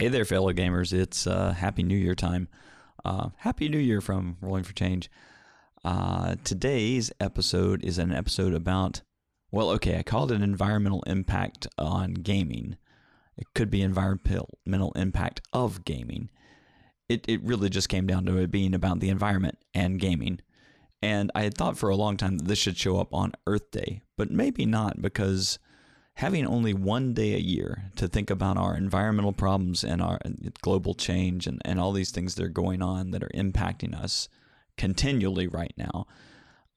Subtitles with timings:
[0.00, 0.94] Hey there, fellow gamers.
[0.94, 2.48] It's uh, Happy New Year time.
[3.04, 5.10] Uh, Happy New Year from Rolling for Change.
[5.84, 9.02] Uh, today's episode is an episode about,
[9.52, 12.78] well, okay, I called it environmental impact on gaming.
[13.36, 16.30] It could be environmental impact of gaming.
[17.10, 20.40] It, it really just came down to it being about the environment and gaming.
[21.02, 23.70] And I had thought for a long time that this should show up on Earth
[23.70, 25.58] Day, but maybe not because
[26.20, 30.20] having only one day a year to think about our environmental problems and our
[30.60, 34.28] global change and, and all these things that are going on that are impacting us
[34.76, 36.06] continually right now,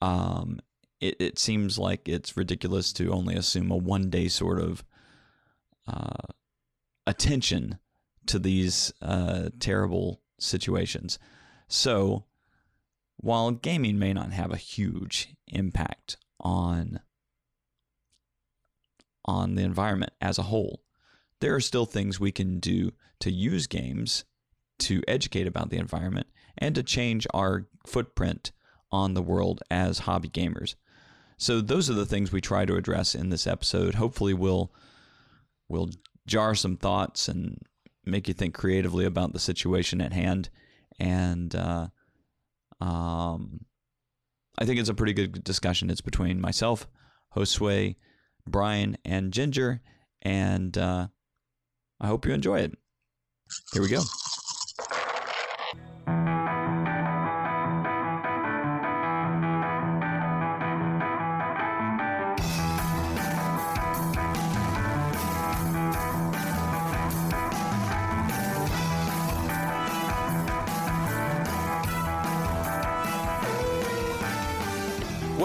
[0.02, 0.62] um,
[1.02, 4.82] it, it seems like it's ridiculous to only assume a one day sort of
[5.90, 6.32] uh,
[7.06, 7.80] attention
[8.26, 11.20] to these uh, terrible situations.
[11.68, 12.24] So,
[13.18, 17.02] while gaming may not have a huge impact on
[19.26, 20.84] on the environment as a whole.
[21.40, 24.26] There are still things we can do to use games
[24.80, 26.28] to educate about the environment
[26.58, 28.52] and to change our footprint
[28.92, 30.76] on the world as hobby gamers.
[31.38, 33.96] So those are the things we try to address in this episode.
[33.96, 34.72] Hopefully we'll
[35.68, 35.90] we'll
[36.28, 37.60] jar some thoughts and
[38.06, 40.50] make you think creatively about the situation at hand
[41.00, 41.88] and uh,
[42.80, 43.66] um,
[44.58, 45.90] I think it's a pretty good discussion.
[45.90, 46.88] It's between myself,
[47.36, 47.96] Josue,
[48.48, 49.82] Brian, and Ginger.
[50.22, 51.08] And uh,
[52.00, 52.78] I hope you enjoy it.
[53.74, 54.02] Here we go.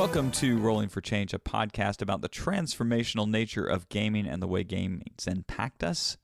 [0.09, 4.47] Welcome to Rolling for Change, a podcast about the transformational nature of gaming and the
[4.47, 6.17] way gaming's impact us.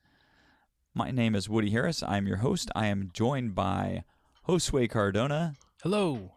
[0.95, 2.03] My name is Woody Harris.
[2.03, 2.71] I'm your host.
[2.75, 4.05] I am joined by
[4.49, 5.57] Josue Cardona.
[5.83, 6.33] Hello.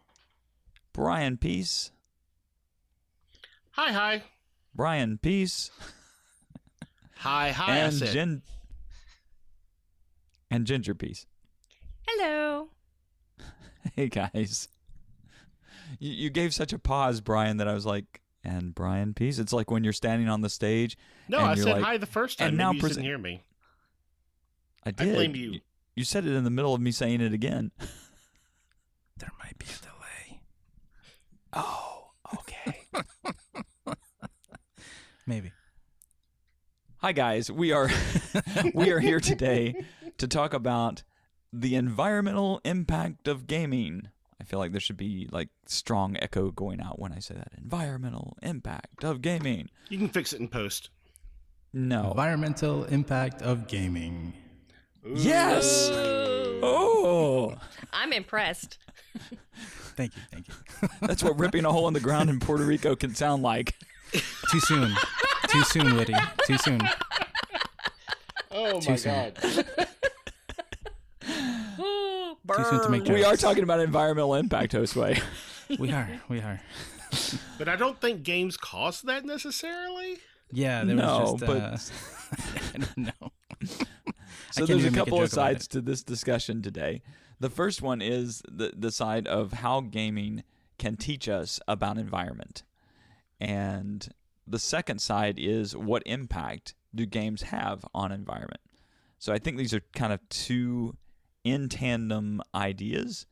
[0.92, 1.90] Brian Peace.
[3.70, 4.22] Hi, hi.
[4.74, 5.70] Brian Peace.
[7.20, 7.78] Hi, hi.
[7.78, 8.42] And Gin
[10.50, 11.24] and Ginger Peace.
[12.06, 12.68] Hello.
[13.96, 14.68] Hey guys
[15.98, 19.38] you, you gave such a pause, Brian, that I was like, and Brian Peace.
[19.38, 20.96] It's like when you're standing on the stage.
[21.28, 22.48] No, I said like, hi the first time.
[22.48, 23.42] And now you didn't hear me.
[24.84, 25.08] I did.
[25.08, 25.52] I blame you.
[25.52, 25.60] you.
[25.94, 27.72] You said it in the middle of me saying it again.
[29.18, 30.40] there might be a delay.
[31.52, 32.84] Oh, okay.
[35.26, 35.52] Maybe.
[36.98, 37.88] Hi guys, we are
[38.74, 39.84] we are here today
[40.18, 41.04] to talk about
[41.52, 44.08] the environmental impact of gaming.
[44.48, 47.48] I feel like there should be like strong echo going out when I say that.
[47.62, 49.68] Environmental impact of gaming.
[49.90, 50.88] You can fix it in post.
[51.74, 52.12] No.
[52.12, 54.32] Environmental impact of gaming.
[55.06, 55.12] Ooh.
[55.14, 55.90] Yes.
[55.92, 57.56] Oh.
[57.92, 58.78] I'm impressed.
[59.96, 60.22] thank you.
[60.32, 60.54] Thank you.
[61.06, 63.74] That's what ripping a hole in the ground in Puerto Rico can sound like.
[64.50, 64.94] Too soon.
[65.48, 66.14] Too soon, Liddy.
[66.46, 66.80] Too soon.
[68.50, 69.12] Oh Too my soon.
[69.12, 69.87] god.
[72.56, 73.14] Too soon to make jokes.
[73.14, 75.20] We are talking about environmental impact, Josue.
[75.78, 76.08] we are.
[76.28, 76.60] We are.
[77.58, 80.18] but I don't think games cost that necessarily.
[80.50, 81.78] Yeah, there no, was just, but uh,
[82.74, 83.32] I don't know.
[84.50, 87.02] so there's a couple a of sides to this discussion today.
[87.40, 90.44] The first one is the the side of how gaming
[90.78, 92.62] can teach us about environment.
[93.40, 94.08] And
[94.46, 98.60] the second side is what impact do games have on environment.
[99.18, 100.96] So I think these are kind of two
[101.44, 103.26] in tandem ideas,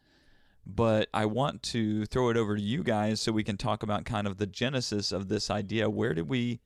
[0.65, 4.05] but I want to throw it over to you guys so we can talk about
[4.05, 5.89] kind of the genesis of this idea.
[5.89, 6.61] Where did we?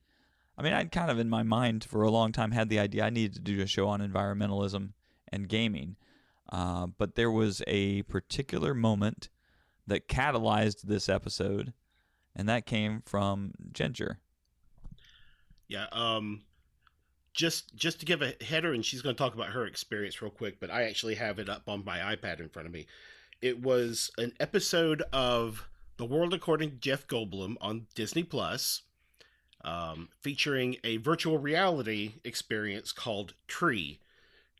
[0.57, 3.05] I mean, I'd kind of in my mind for a long time had the idea
[3.05, 4.91] I needed to do a show on environmentalism
[5.31, 5.95] and gaming,
[6.51, 9.29] uh, but there was a particular moment
[9.87, 11.73] that catalyzed this episode,
[12.35, 14.19] and that came from Ginger.
[15.67, 15.87] Yeah.
[15.91, 16.41] Um,
[17.33, 20.31] just just to give a header and she's going to talk about her experience real
[20.31, 22.85] quick but i actually have it up on my ipad in front of me.
[23.41, 25.67] It was an episode of
[25.97, 28.83] the world according to jeff goldblum on disney plus
[29.63, 33.99] um, featuring a virtual reality experience called tree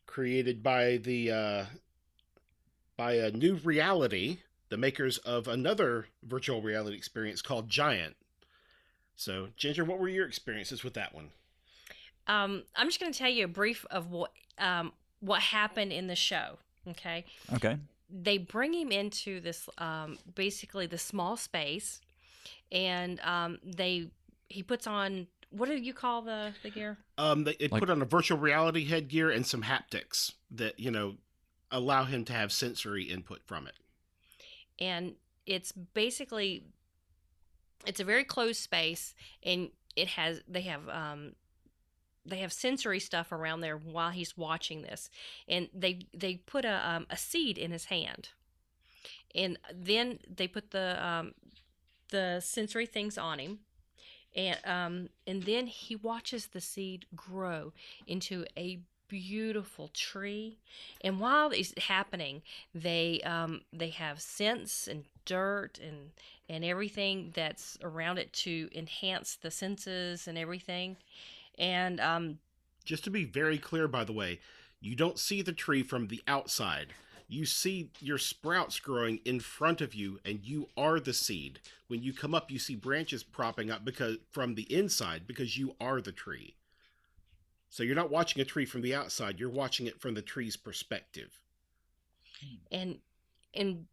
[0.06, 1.66] created by the uh,
[2.98, 4.40] by a new reality
[4.70, 8.16] the makers of another virtual reality experience called giant.
[9.16, 11.32] So ginger what were your experiences with that one
[12.28, 16.08] um, I'm just going to tell you a brief of what um, what happened in
[16.08, 16.58] the show.
[16.88, 17.26] Okay.
[17.54, 17.78] Okay.
[18.10, 22.02] They bring him into this um, basically the small space,
[22.72, 24.10] and um, they
[24.50, 26.98] he puts on what do you call the the gear?
[27.18, 30.92] Um, they, it Like- put on a virtual reality headgear and some haptics that you
[30.92, 31.16] know
[31.72, 33.76] allow him to have sensory input from it.
[34.80, 35.16] and
[35.46, 36.64] it's basically
[37.88, 41.34] it's a very closed space and it has they have um
[42.26, 45.10] they have sensory stuff around there while he's watching this
[45.48, 48.30] and they they put a um, a seed in his hand.
[49.34, 51.34] And then they put the um
[52.10, 53.60] the sensory things on him
[54.36, 57.74] and um and then he watches the seed grow
[58.08, 60.58] into a beautiful tree.
[61.02, 62.42] And while it's happening
[62.74, 66.12] they um they have scents and dirt and
[66.50, 70.98] and everything that's around it to enhance the senses and everything
[71.58, 72.40] and um
[72.86, 74.40] Just to be very clear, by the way,
[74.80, 76.94] you don't see the tree from the outside.
[77.28, 81.60] You see your sprouts growing in front of you, and you are the seed.
[81.88, 85.76] When you come up, you see branches propping up because from the inside because you
[85.80, 86.56] are the tree.
[87.70, 90.58] So you're not watching a tree from the outside; you're watching it from the tree's
[90.58, 91.42] perspective.
[92.72, 93.00] and
[93.54, 93.86] and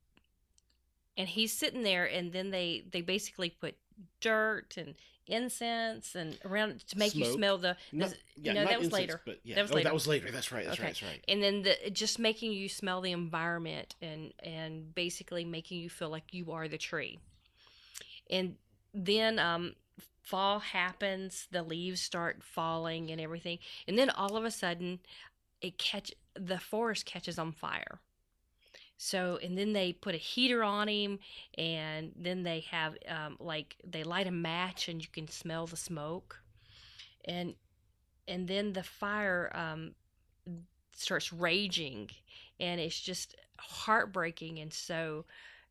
[1.16, 3.76] and he's sitting there and then they they basically put
[4.20, 4.94] dirt and
[5.28, 9.20] incense and around to make you smell the, Not- yeah, no that was incense, later
[9.24, 9.84] But yeah, That was oh, later.
[9.84, 10.30] that was later.
[10.30, 10.64] That's right.
[10.64, 10.84] That's Okay.
[10.88, 10.94] right.
[10.94, 11.24] That's right.
[11.28, 16.10] and then the just making you smell the environment and and basically making you feel
[16.10, 17.18] like you are the tree
[18.30, 18.56] and
[18.94, 19.74] then um
[20.22, 24.98] fall happens the leaves start falling and everything and then all of a sudden
[25.60, 28.00] it catch the forest catches on fire
[28.98, 31.20] so and then they put a heater on him
[31.56, 35.76] and then they have um, like they light a match and you can smell the
[35.76, 36.40] smoke.
[37.24, 37.54] And
[38.26, 39.92] and then the fire um,
[40.94, 42.10] starts raging
[42.58, 45.24] and it's just heartbreaking and so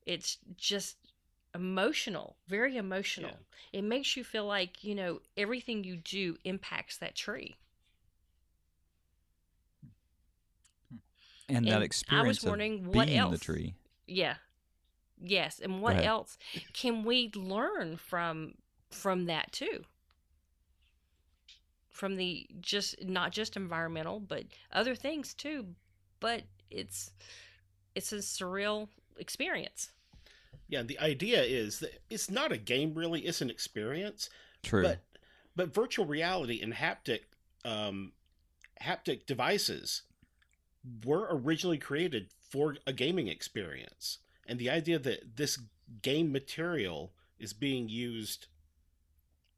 [0.06, 0.96] it's just
[1.54, 3.38] emotional very emotional.
[3.74, 7.58] It makes you feel like you know everything you do impacts that tree
[11.50, 13.76] And, that And I was experience wondering of what being the tree.
[14.06, 14.36] yeah
[15.22, 16.38] yes and what else
[16.74, 18.54] can we learn from
[18.92, 19.84] from that too
[21.90, 25.66] from the just not just environmental but other things too
[26.20, 27.12] but it's
[27.96, 29.90] it's a surreal experience
[30.68, 34.30] Yeah, the idea is that it's not a game really; it's an experience.
[34.64, 34.84] True.
[34.84, 35.00] But
[35.56, 37.22] but virtual reality and haptic
[37.66, 38.12] um,
[38.82, 40.04] haptic devices
[41.06, 45.60] were originally created for a gaming experience, and the idea that this
[46.02, 48.48] game material is being used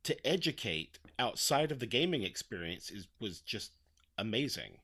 [0.03, 3.71] to educate outside of the gaming experience is was just
[4.17, 4.77] amazing.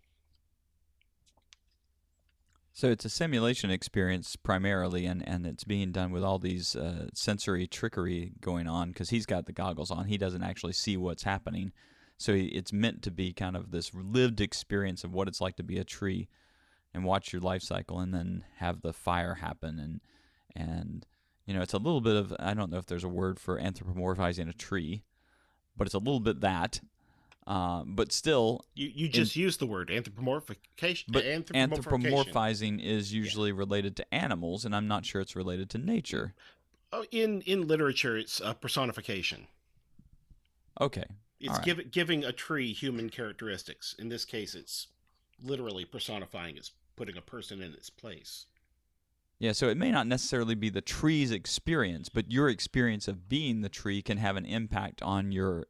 [2.75, 7.07] So it's a simulation experience primarily, and, and it's being done with all these uh,
[7.13, 10.07] sensory trickery going on because he's got the goggles on.
[10.07, 11.71] He doesn't actually see what's happening.
[12.17, 15.63] So it's meant to be kind of this lived experience of what it's like to
[15.63, 16.29] be a tree
[16.94, 19.79] and watch your life cycle and then have the fire happen.
[19.79, 20.01] And,
[20.56, 21.06] and
[21.45, 23.59] you know, it's a little bit of, I don't know if there's a word for
[23.59, 25.03] anthropomorphizing a tree,
[25.75, 26.79] but it's a little bit that.
[27.45, 31.03] Uh, but still, You you just use the word anthropomorphication.
[31.09, 31.69] but anthropomorphication.
[32.33, 36.33] anthropomorphizing is usually related to animals, and I'm not sure it's related to nature.
[36.91, 39.45] Oh, in in literature, it's a personification.
[40.81, 41.06] Okay.
[41.39, 41.63] It's right.
[41.63, 43.95] give, giving a tree human characteristics.
[43.99, 44.87] In this case, it's
[45.43, 46.57] literally personifying.
[46.57, 48.45] It's putting a person in its place.
[49.37, 53.61] Yeah, so it may not necessarily be the tree's experience, but your experience of being
[53.61, 55.68] the tree can have an impact on your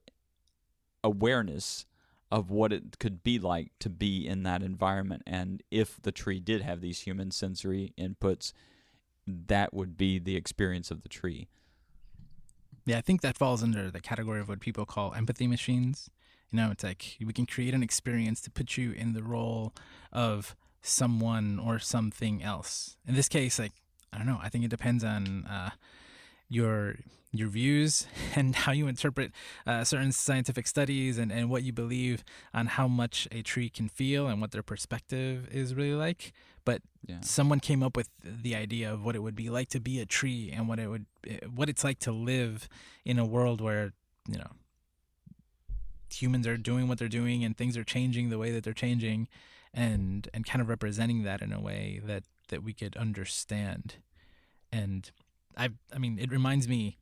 [1.03, 1.85] awareness
[2.31, 5.23] of what it could be like to be in that environment.
[5.25, 8.51] And if the tree did have these human sensory inputs,
[9.25, 11.47] that would be the experience of the tree.
[12.85, 16.09] Yeah, I think that falls under the category of what people call empathy machines.
[16.51, 19.73] You know, it's like we can create an experience to put you in the role
[20.13, 22.97] of someone or something else.
[23.07, 23.73] In this case, like
[24.13, 25.71] I don't know, I think it depends on uh,
[26.47, 26.97] your
[27.37, 29.31] your views and how you interpret
[29.65, 32.23] uh, certain scientific studies and, and what you believe
[32.53, 36.33] on how much a tree can feel and what their perspective is really like.
[36.63, 37.21] But Yeah.
[37.21, 40.05] someone came up with the idea of what it would be like to be a
[40.05, 41.05] tree and what it would
[41.53, 42.67] what it's like to live
[43.03, 43.93] in a world where
[44.27, 44.51] you know
[46.11, 49.27] humans are doing what they're doing and things are changing the way that they're changing
[49.73, 53.95] and and kind of representing that in a way that that we could understand
[54.71, 55.11] and
[55.57, 56.97] i i mean it reminds me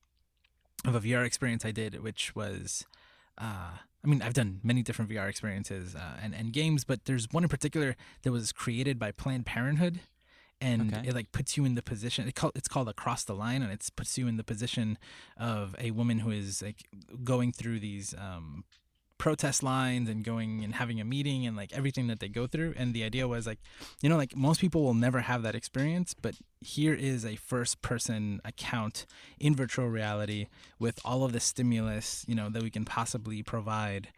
[0.86, 2.86] of a VR experience I did which was
[3.38, 7.30] uh I mean, I've done many different VR experiences uh, and, and games, but there's
[7.32, 10.02] one in particular that was created by Planned Parenthood,
[10.60, 11.08] and Okay.
[11.08, 12.28] it like puts you in the position.
[12.28, 14.98] It call, it's called across the line, and it puts you in the position
[15.38, 16.84] of a woman who is like
[17.24, 18.66] going through these um,
[19.24, 22.74] protest lines and going and having a meeting and like everything that they go through.
[22.75, 23.60] And the idea was like,
[24.01, 27.82] you know, like most people will never have that experience, but here is a first
[27.82, 29.06] person account
[29.39, 34.10] in virtual reality with all of the stimulus, you know, that we can possibly provide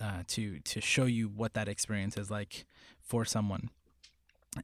[0.00, 2.64] uh, to to show you what that experience is like
[3.00, 3.68] for someone.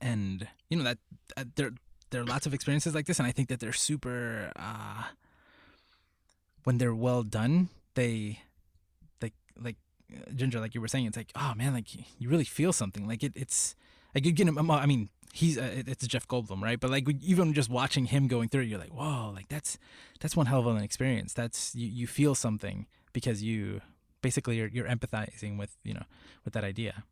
[0.00, 0.98] And you know that,
[1.36, 1.72] that there
[2.10, 4.52] there are lots of experiences like this, and I think that they're super.
[4.54, 5.02] Uh,
[6.62, 8.42] when they're well done, they,
[9.20, 9.87] like like uh,
[10.34, 13.06] Ginger, like you were saying, it's like oh man, like you really feel something.
[13.06, 13.74] Like it, it's
[14.14, 14.70] like you get him.
[14.70, 16.80] I mean, he's uh, it- it's Jeff Goldblum, right?
[16.80, 19.78] But like even just watching him going through, it, you're like, whoa, like that's
[20.20, 21.34] that's one hell of an experience.
[21.34, 23.80] That's you you feel something because you
[24.22, 26.04] basically you're, you're empathizing with you know
[26.44, 27.04] with that idea.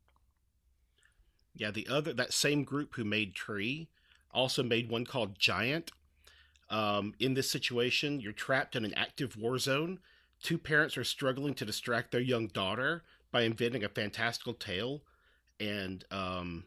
[1.54, 3.88] Yeah, the other that same group who made Tree
[4.32, 5.92] also made one called Giant.
[6.68, 10.00] Um, in this situation, you're trapped in an active war zone.
[10.42, 13.02] Two parents are struggling to distract their young daughter
[13.32, 15.02] by inventing a fantastical tale,
[15.58, 16.64] and um,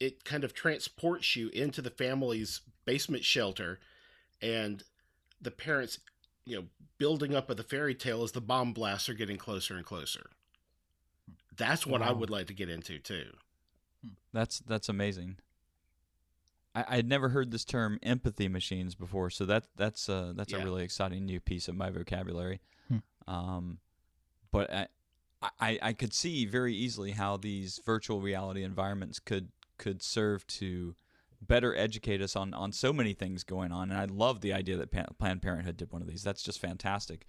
[0.00, 3.78] it kind of transports you into the family's basement shelter,
[4.40, 4.82] and
[5.40, 5.98] the parents,
[6.44, 6.64] you know,
[6.98, 10.30] building up of the fairy tale as the bomb blasts are getting closer and closer.
[11.56, 13.26] That's what I would like to get into too.
[14.32, 15.36] That's that's amazing.
[16.74, 20.58] I I'd never heard this term empathy machines before, so that that's uh that's a
[20.58, 22.60] really exciting new piece of my vocabulary.
[22.88, 22.98] Hmm.
[23.26, 23.78] Um,
[24.50, 24.86] but I,
[25.60, 30.94] I I could see very easily how these virtual reality environments could could serve to
[31.40, 34.76] better educate us on on so many things going on, and I love the idea
[34.76, 36.22] that Pa- Planned Parenthood did one of these.
[36.22, 37.26] That's just fantastic.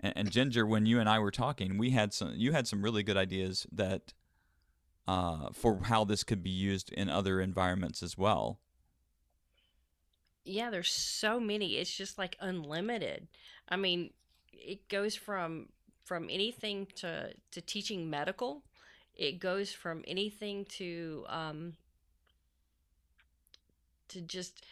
[0.00, 2.82] And, and Ginger, when you and I were talking, we had some you had some
[2.82, 4.12] really good ideas that
[5.06, 8.58] uh, for how this could be used in other environments as well.
[10.44, 13.26] yeah there's so many it's just like unlimited
[13.70, 14.10] i mean
[14.52, 15.68] it goes from
[16.04, 18.62] from anything to to teaching medical
[19.16, 21.72] it goes from anything to um
[24.08, 24.64] to just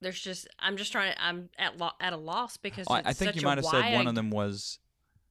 [0.00, 3.08] there's just i'm just trying to i'm at lo- at a loss because I, it's
[3.08, 4.78] I think you might have said one of them was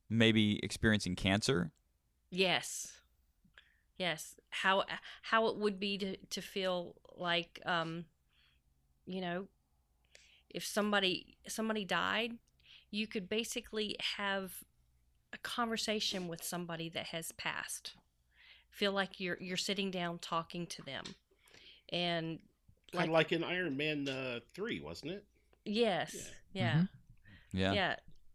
[0.10, 1.72] maybe experiencing cancer.
[2.30, 2.92] Yes.
[4.02, 4.36] Yes.
[4.50, 4.84] How
[5.22, 8.06] how it would be to to feel like um
[9.06, 9.48] you know
[10.50, 12.34] if somebody somebody died,
[12.90, 14.64] you could basically have
[15.34, 17.94] a conversation with somebody that has passed.
[18.72, 21.04] Feel like you're you're sitting down talking to them.
[21.90, 22.40] And
[22.92, 25.24] Kind of like in Iron Man uh, 3, wasn't it?
[25.64, 26.32] yes.
[26.54, 26.84] Yeah.
[27.54, 27.72] Yeah.
[27.72, 27.74] Yeah.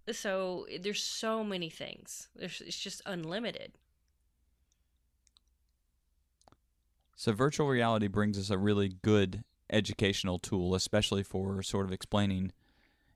[0.07, 0.13] Yeah.
[0.13, 2.29] So there's so many things.
[2.37, 3.73] There's it's just unlimited.
[7.17, 12.53] So virtual reality brings us a really good educational tool, especially for sort of explaining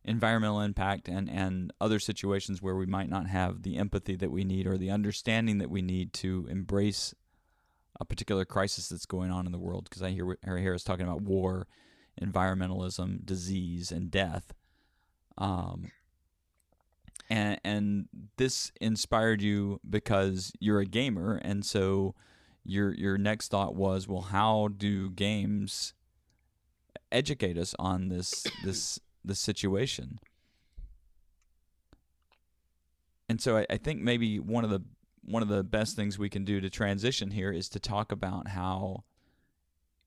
[0.02, 4.42] environmental impact and, and other situations where we might not have the empathy that we
[4.42, 7.14] need or the understanding that we need to embrace
[8.00, 9.84] a particular crisis that's going on in the world.
[9.84, 11.66] Because I hear I hear us talking about war,
[12.20, 14.54] environmentalism, disease, and death.
[15.36, 15.90] Um,
[17.28, 22.14] and and this inspired you because you're a gamer, and so
[22.70, 25.92] your your next thought was, well, how do games
[27.10, 30.20] educate us on this this this situation?
[33.28, 34.82] And so I, I think maybe one of the
[35.22, 38.48] one of the best things we can do to transition here is to talk about
[38.48, 39.04] how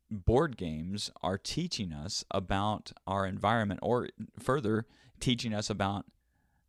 [0.10, 4.86] board games are teaching us about our environment or further
[5.20, 6.06] teaching us about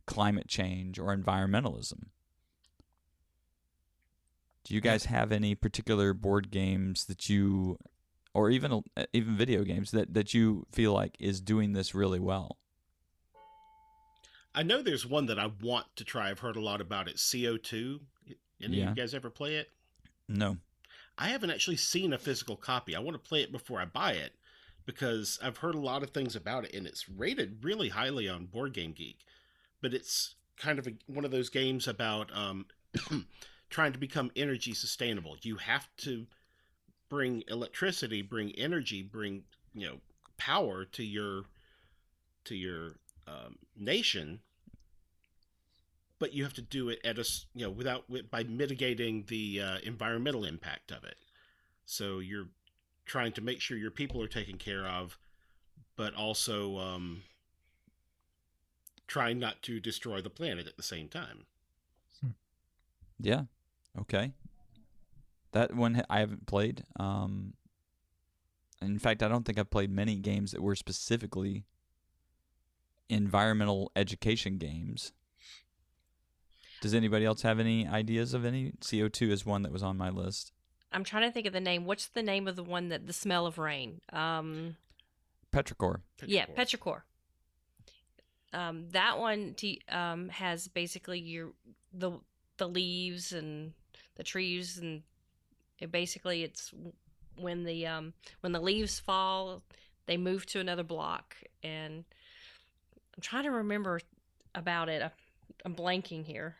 [0.06, 2.04] climate change or environmentalism.
[4.64, 7.78] Do you guys have any particular board games that you
[8.32, 12.18] or even uh, even video games that that you feel like is doing this really
[12.20, 12.58] well?
[14.54, 16.30] I know there's one that I want to try.
[16.30, 17.16] I've heard a lot about it.
[17.16, 18.00] CO2.
[18.62, 18.90] Any Yeah.
[18.90, 19.70] of you guys ever play it?
[20.28, 20.58] No.
[21.18, 22.94] I haven't actually seen a physical copy.
[22.94, 24.32] I want to play it before I buy it
[24.86, 28.46] because I've heard a lot of things about it and it's rated really highly on
[28.46, 29.18] Board Game Geek.
[29.82, 32.66] But it's kind of a, one of those games about um,
[33.70, 35.36] trying to become energy sustainable.
[35.42, 36.26] You have to
[37.08, 39.44] bring electricity, bring energy, bring
[39.74, 39.96] you know
[40.36, 41.44] power to your
[42.44, 42.92] to your
[43.26, 44.40] um, nation,
[46.18, 49.78] but you have to do it at a you know without by mitigating the uh,
[49.82, 51.16] environmental impact of it.
[51.86, 52.48] So you're
[53.04, 55.18] trying to make sure your people are taken care of,
[55.96, 57.22] but also um,
[59.06, 61.44] trying not to destroy the planet at the same time.
[63.20, 63.42] Yeah.
[64.00, 64.32] Okay.
[65.52, 66.84] That one I haven't played.
[66.98, 67.54] Um,
[68.82, 71.64] in fact, I don't think I've played many games that were specifically
[73.08, 75.12] environmental education games.
[76.80, 78.72] Does anybody else have any ideas of any?
[78.80, 80.52] CO2 is one that was on my list.
[80.92, 81.86] I'm trying to think of the name.
[81.86, 84.00] What's the name of the one that the smell of rain?
[84.12, 84.76] Um,
[85.52, 86.00] Petrichor.
[86.26, 87.02] yeah, petrichor.
[88.52, 91.52] Um, that one t- um, has basically your
[91.92, 92.12] the
[92.56, 93.72] the leaves and
[94.16, 95.02] the trees and
[95.80, 96.72] it basically it's
[97.36, 99.62] when the um when the leaves fall
[100.06, 101.34] they move to another block
[101.64, 102.04] and
[103.16, 104.00] i'm trying to remember
[104.54, 105.02] about it
[105.64, 106.54] i'm blanking here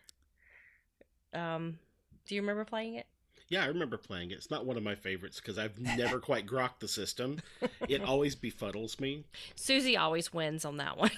[1.33, 1.79] um
[2.27, 3.07] do you remember playing it
[3.49, 4.35] Yeah, I remember playing it.
[4.35, 7.41] It's not one of my favorites because I've never quite grokked the system.
[7.89, 9.25] It always befuddles me.
[9.55, 11.11] susie always wins on that one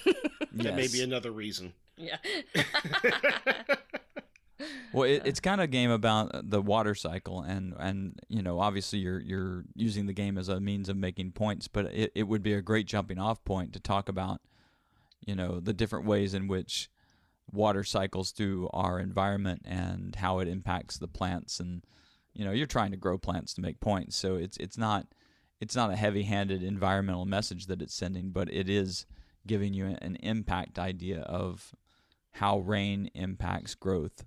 [0.53, 1.73] That may be another reason.
[1.97, 2.19] yeah
[4.93, 8.43] Well, it, it's kind of a game about uh, the water cycle, and and you
[8.43, 12.13] know, obviously you're you're using the game as a means of making points, but it,
[12.15, 14.41] it would be a great jumping off point to talk about,
[15.27, 16.89] you know, the different ways in which
[17.53, 21.83] water cycles through our environment and how it impacts the plants, and
[22.33, 25.07] you know, you're trying to grow plants to make points, so it's it's not
[25.61, 29.07] it's not a heavy-handed environmental message that it's sending, but it is
[29.47, 31.75] giving you an impact idea of
[32.33, 34.25] how rain impacts growth.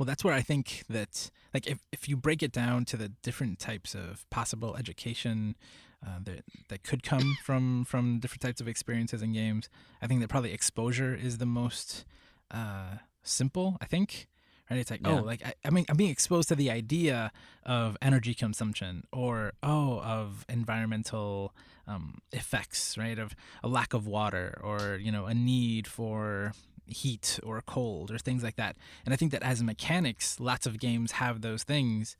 [0.00, 3.10] Well, that's where I think that, like, if, if you break it down to the
[3.22, 5.56] different types of possible education
[6.02, 9.68] uh, that that could come from from different types of experiences and games,
[10.00, 12.06] I think that probably exposure is the most
[12.50, 13.76] uh, simple.
[13.82, 14.26] I think.
[14.70, 14.78] Right?
[14.78, 15.20] It's like, Yeah.
[15.20, 17.30] oh, like I, I mean, I'm being exposed to the idea
[17.66, 21.52] of energy consumption, or oh, of environmental
[21.86, 23.18] um, effects, right?
[23.18, 26.52] Of a lack of water, or you know, a need for
[26.92, 28.76] heat or cold or things like that.
[29.04, 32.16] And I think that as mechanics, lots of games have those things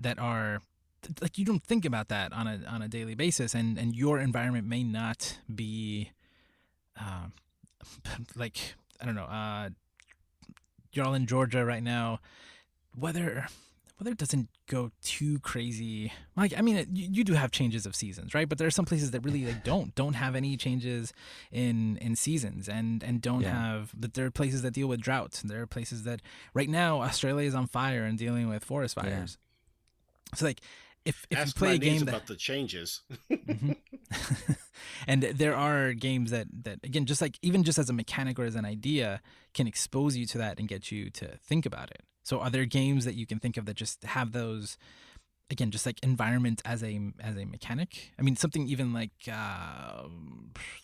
[0.00, 0.60] that are
[1.20, 4.20] like you don't think about that on a on a daily basis, and and your
[4.20, 6.12] environment may not be,
[6.96, 7.32] um,
[8.36, 9.70] like I don't know, uh,
[10.92, 12.20] you're all in Georgia right now,
[12.96, 13.46] weather
[14.04, 16.12] weather doesn't go too crazy.
[16.36, 18.48] Like I mean, it, you, you do have changes of seasons, right?
[18.48, 21.12] But there are some places that really like don't don't have any changes
[21.50, 23.50] in in seasons, and and don't Yeah.
[23.60, 23.92] have.
[23.96, 25.40] But there are places that deal with drought.
[25.44, 26.20] There are places that
[26.54, 29.02] right now Australia is on fire and dealing with forest Yeah.
[29.04, 29.38] fires.
[30.34, 30.60] So like,
[31.04, 33.00] if if Ask you play my a game niece that about the changes.
[33.30, 33.76] Mhm.
[35.06, 38.44] and there are games that that again just like even just as a mechanic or
[38.44, 39.20] as an idea
[39.54, 42.64] can expose you to that and get you to think about it so are there
[42.64, 44.76] games that you can think of that just have those
[45.50, 50.04] again just like environment as a as a mechanic i mean something even like uh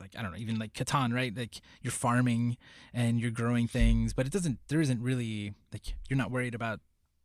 [0.00, 2.56] like i don't know even like catan right like you're farming
[2.92, 6.80] and you're growing things but it doesn't there isn't really like you're not worried about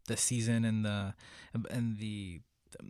[0.08, 1.14] the season and the
[1.70, 2.40] and the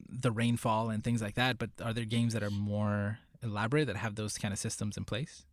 [0.08, 3.98] the rainfall and things like that but are there games that are more elaborate that
[3.98, 5.46] have those kind of systems in place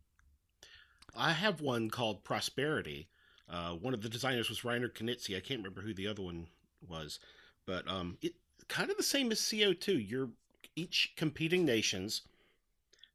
[1.15, 3.09] I have one called Prosperity.
[3.51, 5.37] Uh, one of the designers was Reiner Knizia.
[5.37, 6.47] I can't remember who the other one
[6.87, 7.19] was,
[7.65, 8.33] but um, it
[8.69, 10.09] kind of the same as CO2.
[10.09, 10.29] You're
[10.75, 12.21] each competing nations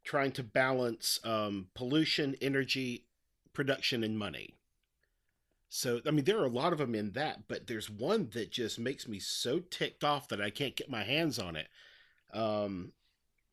[0.04, 3.06] trying to balance um, pollution, energy,
[3.54, 4.54] production, and money.
[5.68, 8.52] So, I mean, there are a lot of them in that, but there's one that
[8.52, 11.68] just makes me so ticked off that I can't get my hands on it.
[12.32, 12.92] Um,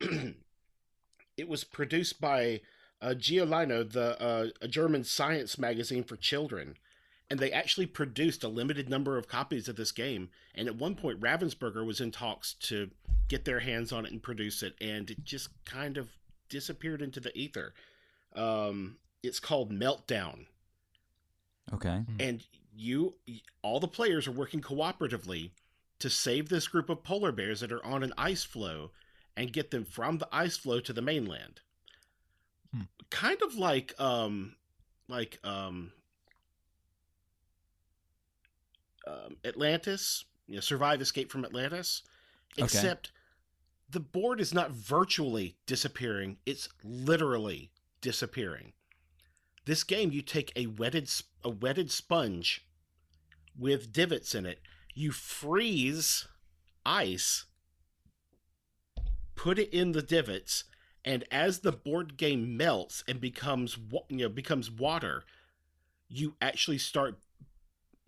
[1.36, 2.60] it was produced by
[3.02, 6.76] uh, GEOlino, the uh, a German science magazine for children,
[7.30, 10.30] and they actually produced a limited number of copies of this game.
[10.54, 12.90] And at one point, Ravensburger was in talks to
[13.28, 16.08] get their hands on it and produce it, and it just kind of
[16.48, 17.74] disappeared into the ether.
[18.34, 20.46] Um, it's called Meltdown,
[21.72, 22.04] Okay.
[22.18, 22.42] and
[22.76, 23.14] you,
[23.62, 25.50] all the players are working cooperatively
[26.00, 28.90] to save this group of polar bears that are on an ice floe
[29.36, 31.60] and get them from the ice floe to the mainland.
[32.74, 32.82] Hmm.
[33.10, 34.56] Kind of like um
[35.08, 35.92] like um
[39.06, 42.02] um, Atlantis, you know, survive escape from Atlantis,
[42.58, 42.64] Okay.
[42.64, 43.12] except
[43.90, 48.72] the board is not virtually disappearing; it's literally disappearing.
[49.66, 51.10] This game, you take a wetted
[51.42, 52.66] a wetted sponge
[53.58, 54.60] with divots in it,
[54.94, 56.26] you freeze
[56.84, 57.44] ice,
[59.36, 60.64] put it in the divots,
[61.04, 63.76] and as the board game melts and becomes
[64.08, 65.24] you know becomes water,
[66.08, 67.18] you actually start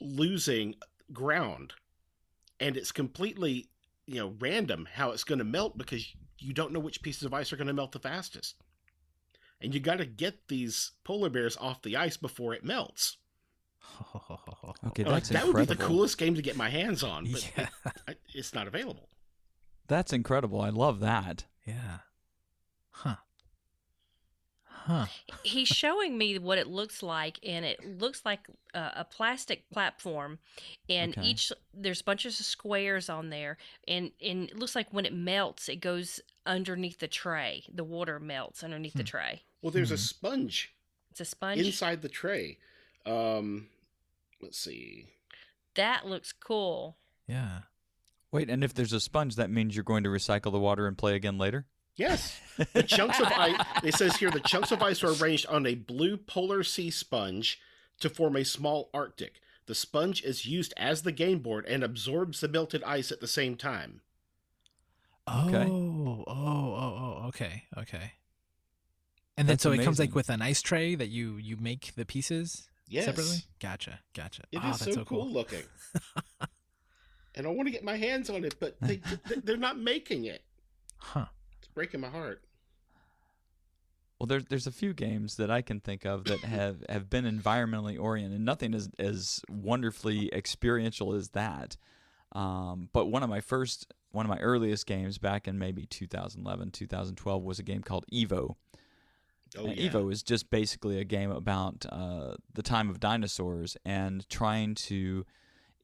[0.00, 0.74] losing
[1.12, 1.72] ground
[2.60, 3.68] and it's completely
[4.06, 7.32] you know random how it's going to melt because you don't know which pieces of
[7.32, 8.56] ice are going to melt the fastest
[9.60, 13.16] and you got to get these polar bears off the ice before it melts
[14.88, 17.50] Okay, Like, that's that would be the coolest game to get my hands on but
[17.56, 17.68] yeah
[18.08, 19.08] it- it's not available
[19.88, 20.60] That's incredible.
[20.60, 21.44] I love that.
[21.64, 21.98] Yeah.
[23.02, 23.16] Huh.
[24.64, 25.06] Huh.
[25.42, 28.40] He's showing me what it looks like, and it looks like
[28.72, 30.38] a, a plastic platform,
[30.88, 31.26] and Okay.
[31.26, 35.68] each there's bunches of squares on there, and and it looks like when it melts,
[35.68, 37.64] it goes underneath the tray.
[37.72, 39.06] The water melts underneath the Hmm.
[39.06, 39.42] tray.
[39.60, 40.08] Well, there's a Mhm.
[40.08, 40.72] sponge
[41.10, 41.60] It's a sponge.
[41.60, 42.58] inside the tray.
[43.04, 43.68] Um,
[44.40, 45.08] let's see.
[45.74, 46.96] that looks cool.
[47.26, 47.62] Yeah.
[48.32, 50.96] Wait, and if there's a sponge, that means you're going to recycle the water and
[50.96, 51.66] play again later?
[51.96, 52.38] Yes,
[52.74, 53.60] the chunks of ice.
[53.82, 57.58] It says here the chunks of ice are arranged on a blue polar sea sponge
[58.00, 59.40] to form a small Arctic.
[59.66, 63.26] The sponge is used as the game board and absorbs the melted ice at the
[63.26, 64.02] same time.
[65.26, 65.68] Oh, Okay.
[65.68, 68.12] oh, oh, oh, okay, okay.
[69.36, 71.94] And then That's so it comes like with an ice tray that you you make
[71.94, 73.38] the pieces Yes, separately.
[73.60, 74.42] Gotcha, gotcha.
[74.52, 75.62] It ah, is oh, that's so, so cool looking.
[77.34, 79.00] and I want to get my hands on it, but they
[79.44, 80.42] they're not making it.
[81.76, 82.42] Breaking my heart.
[84.18, 87.26] Well, there's there's a few games that I can think of that have, have been
[87.26, 88.40] environmentally oriented.
[88.40, 91.76] Nothing as as wonderfully experiential as that.
[92.32, 96.70] Um, but one of my first, one of my earliest games back in maybe 2011,
[96.70, 98.54] 2012 was a game called Evo.
[99.58, 99.90] Oh yeah.
[99.90, 105.26] Evo is just basically a game about uh, the time of dinosaurs and trying to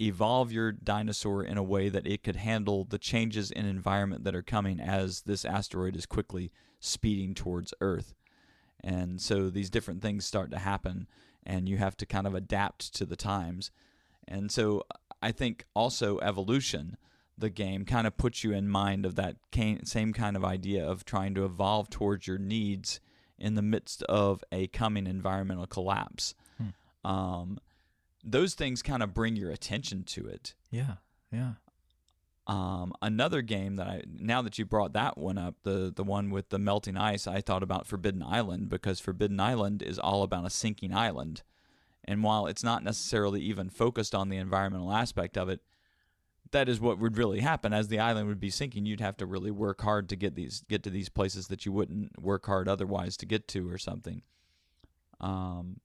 [0.06, 4.34] evolve your dinosaur in a way that it could handle the changes in environment that
[4.34, 8.14] are coming as this asteroid is quickly speeding towards Earth.
[8.82, 11.06] And so these different things start to happen,
[11.44, 13.70] and you have to kind of adapt to the times.
[14.26, 14.82] And so
[15.20, 16.96] I think also evolution,
[17.38, 19.36] the game, kind of puts you in mind of that
[19.84, 23.00] same kind of idea of trying to evolve towards your needs
[23.38, 26.34] in the midst of a coming environmental collapse.
[26.58, 27.08] Hmm.
[27.08, 27.58] Um,
[28.22, 30.54] those things kind of bring your attention to it.
[30.70, 30.96] Yeah,
[31.32, 31.52] yeah.
[32.46, 36.30] Um, another game that I now that you brought that one up, the the one
[36.30, 40.46] with the melting ice, I thought about Forbidden Island because Forbidden Island is all about
[40.46, 41.42] a sinking island,
[42.04, 45.60] and while it's not necessarily even focused on the environmental aspect of it,
[46.50, 48.86] that is what would really happen as the island would be sinking.
[48.86, 51.70] You'd have to really work hard to get these get to these places that you
[51.70, 54.22] wouldn't work hard otherwise to get to or something.
[55.20, 55.78] Um,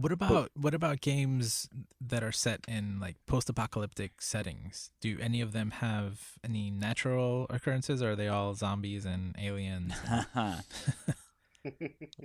[0.00, 1.68] What about what about games
[2.00, 4.90] that are set in like post-apocalyptic settings?
[5.00, 9.92] Do any of them have any natural occurrences, or are they all zombies and aliens?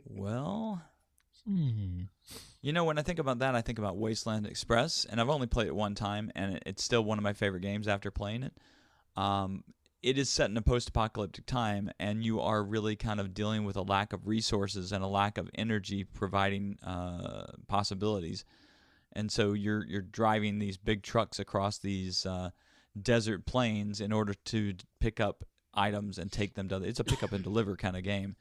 [0.09, 0.81] well,
[1.47, 2.03] Hmm.
[2.61, 5.47] You know, when I think about that, I think about Wasteland Express, and I've only
[5.47, 8.53] played it one time, and it's still one of my favorite games after playing it.
[9.15, 9.63] Um,
[10.05, 13.75] it is set in a post-apocalyptic time, and you are really kind of dealing with
[13.75, 18.45] a lack of resources and a lack of energy providing uh, possibilities.
[19.13, 22.51] And so you're you're driving these big trucks across these uh,
[23.01, 26.83] desert plains in order to pick up items and take them to.
[26.83, 28.35] It's a pick up and deliver kind of game.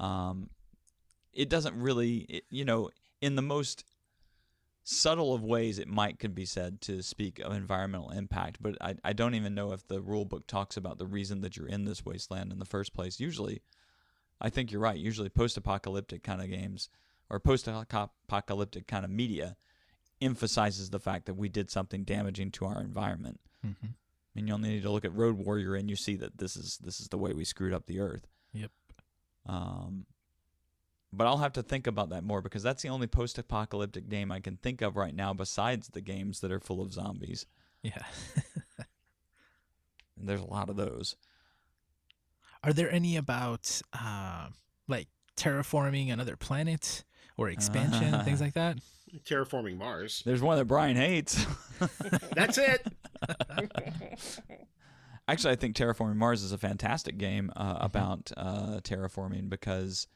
[0.00, 0.50] Um,
[1.32, 2.90] it doesn't really, it, you know,
[3.20, 3.84] in the most
[4.88, 8.94] subtle of ways, it might could be said to speak of environmental impact, but I,
[9.02, 11.84] I don't even know if the rule book talks about the reason that you're in
[11.84, 13.18] this wasteland in the first place.
[13.18, 13.62] Usually,
[14.40, 14.96] I think you're right.
[14.96, 16.88] Usually, post-apocalyptic kind of games
[17.28, 19.56] or post-apocalyptic kind of media
[20.22, 23.40] emphasizes the fact that we did something damaging to our environment.
[23.66, 23.74] Mhm.
[23.82, 23.94] I
[24.34, 26.78] mean, you only need to look at Road Warrior and you see that this is
[26.78, 28.28] this is the way we screwed up the earth.
[28.52, 28.70] Yep.
[29.46, 30.06] Um,
[31.12, 34.40] but I'll have to think about that more because that's the only post-apocalyptic game I
[34.40, 37.46] can think of right now, besides the games that are full of zombies.
[37.82, 38.02] Yeah.
[40.18, 41.16] And there's a lot of those.
[42.64, 44.48] Are there any about uh,
[44.88, 47.04] like terraforming another planet
[47.36, 48.78] or expansion, things like that?
[49.24, 50.22] Terraforming Mars.
[50.24, 51.46] There's one that Brian hates.
[52.34, 52.86] That's it.
[55.28, 60.06] Actually, I think Terraforming Mars is a fantastic game uh, about uh, terraforming because,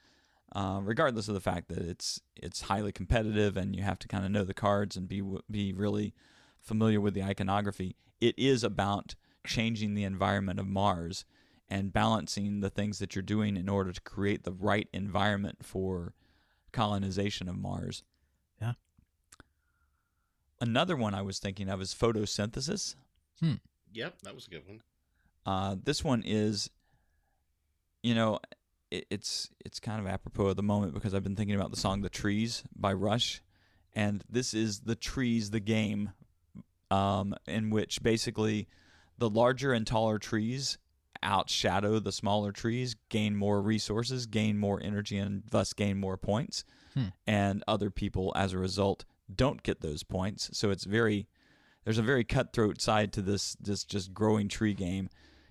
[0.52, 4.24] uh, regardless of the fact that it's it's highly competitive and you have to kind
[4.24, 6.14] of know the cards and be be really
[6.60, 9.14] familiar with the iconography, it is about
[9.46, 11.24] changing the environment of Mars
[11.68, 16.14] and balancing the things that you're doing in order to create the right environment for
[16.72, 18.02] colonization of Mars.
[18.60, 18.72] Yeah.
[20.60, 22.96] Another one I was thinking of is photosynthesis.
[23.92, 24.82] Yep, that was a good one.
[25.46, 26.70] Uh, this one is,
[28.02, 28.40] you know,
[28.90, 31.76] it, it's it's kind of apropos at the moment because I've been thinking about the
[31.76, 33.42] song "The Trees" by Rush,
[33.94, 36.12] and this is the trees, the game,
[36.90, 38.68] um, in which basically
[39.18, 40.78] the larger and taller trees
[41.22, 46.64] outshadow the smaller trees, gain more resources, gain more energy, and thus gain more points.
[46.94, 47.06] Hmm.
[47.26, 50.50] And other people, as a result, don't get those points.
[50.52, 51.28] So it's very
[51.84, 55.08] there's a very cutthroat side to this this just growing tree game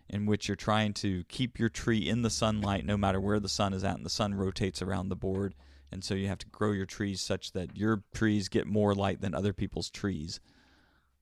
[0.09, 3.49] in which you're trying to keep your tree in the sunlight no matter where the
[3.49, 5.55] sun is at and the sun rotates around the board
[5.91, 9.21] and so you have to grow your trees such that your trees get more light
[9.21, 10.39] than other people's trees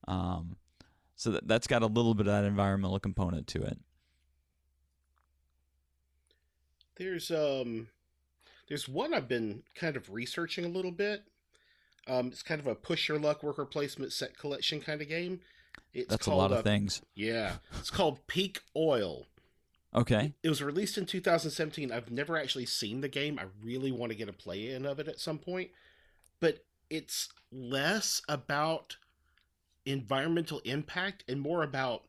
[0.06, 0.56] um,
[1.16, 3.78] so that, that's got a little bit of that environmental component to it
[6.98, 7.88] There's um
[8.68, 11.22] there's one I've been kind of researching a little bit.
[12.06, 15.40] Um it's kind of a push your luck worker placement set collection kind of game.
[15.92, 17.54] It's that's a lot of uh, things Yeah.
[17.78, 19.26] It's called Peak Oil.
[19.94, 21.92] okay It was released in 2017.
[21.92, 23.38] I've never actually seen the game.
[23.38, 25.70] I really want to get a play in of it at some point.
[26.40, 28.96] But it's less about
[29.86, 32.04] environmental impact and more about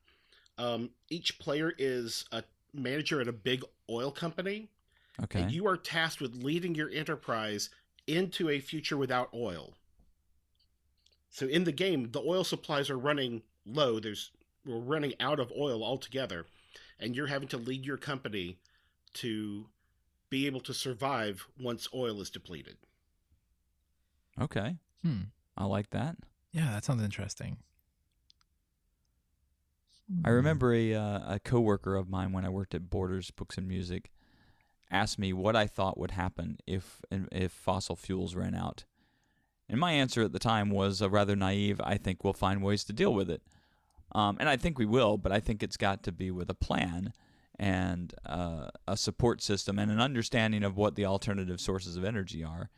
[0.58, 4.70] um, each player is a manager at a big oil company.
[5.24, 7.70] okay And you are tasked with leading your enterprise
[8.08, 9.74] into a future without oil.
[11.30, 14.00] So in the game, the oil supplies are running low.
[14.00, 14.32] There's
[14.66, 16.46] we're running out of oil altogether,
[17.00, 18.58] and you're having to lead your company
[19.14, 19.68] to
[20.30, 22.78] be able to survive once oil is depleted.
[24.40, 25.32] okay Hmm.
[25.58, 26.18] i like that
[26.52, 27.58] Yeah, that sounds interesting.
[30.26, 33.68] I remember a uh, a coworker of mine when I worked at Borders Books and
[33.68, 34.12] Music
[34.90, 38.86] asked me what I thought would happen if if fossil fuels ran out.
[39.70, 42.84] And my answer at the time was a rather naive, I think we'll find ways
[42.86, 43.42] to deal with it.
[44.14, 46.56] Um, and I think we will, but I think it's got to be with a
[46.56, 47.14] plan
[47.60, 52.44] and uh, a support system and an understanding of what the alternative sources of energy
[52.44, 52.70] are.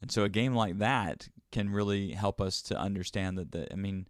[0.00, 3.76] And so a game like that can really help us to understand that the I
[3.76, 4.06] mean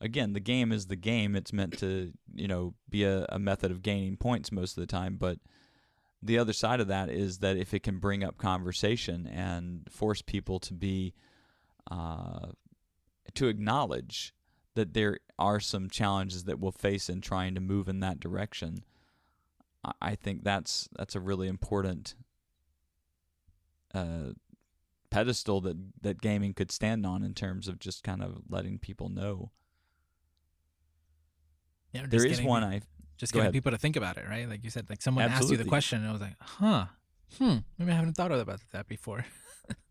[0.00, 1.34] again, the game is the game.
[1.34, 4.86] It's meant to, you know, be a, a method of gaining points most of the
[4.86, 5.16] time.
[5.16, 5.38] But
[6.22, 10.20] the other side of that is that if it can bring up conversation and force
[10.22, 11.14] people to be,
[11.90, 12.48] uh,
[13.34, 14.34] to acknowledge
[14.74, 18.84] that there are some challenges that we'll face in trying to move in that direction,
[20.00, 22.14] I, think that's that's a really important
[23.94, 24.32] uh,
[25.10, 29.08] pedestal that that gaming could stand on in terms of just kind of letting people
[29.08, 29.50] know.
[31.92, 32.80] Yeah, There is getting- one I
[33.18, 33.52] just getting ahead.
[33.52, 34.48] people to think about it, right?
[34.48, 36.86] Like you said, like someone asked you the question, and I was like, huh,
[37.38, 39.24] hmm, maybe I haven't thought about that before.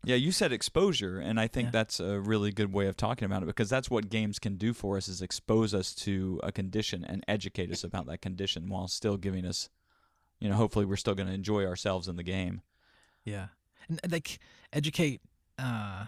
[0.04, 1.70] Yeah, you said exposure, and I think Yeah.
[1.72, 4.72] that's a really good way of talking about it because that's what games can do
[4.74, 8.86] for us is expose us to a condition and educate us about that condition while
[8.86, 9.70] still giving us,
[10.40, 12.60] you know, hopefully we're still going to enjoy ourselves in the game.
[13.24, 13.48] Yeah,
[13.88, 14.38] and and, like
[14.72, 15.22] educate
[15.58, 16.06] uh,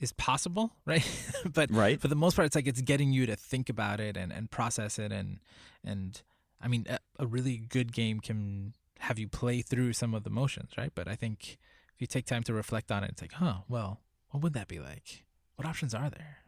[0.00, 1.06] is possible, right?
[1.54, 2.00] but Right.
[2.00, 4.50] for the most part, it's like it's getting you to think about it and, and
[4.50, 5.38] process it, and
[5.84, 6.20] and
[6.60, 10.30] I mean, a, a really good game can have you play through some of the
[10.30, 10.92] motions, right?
[10.94, 11.56] But I think
[12.00, 14.68] if you take time to reflect on it, it's like, huh, well, what would that
[14.68, 15.24] be like?
[15.56, 16.38] What options are there?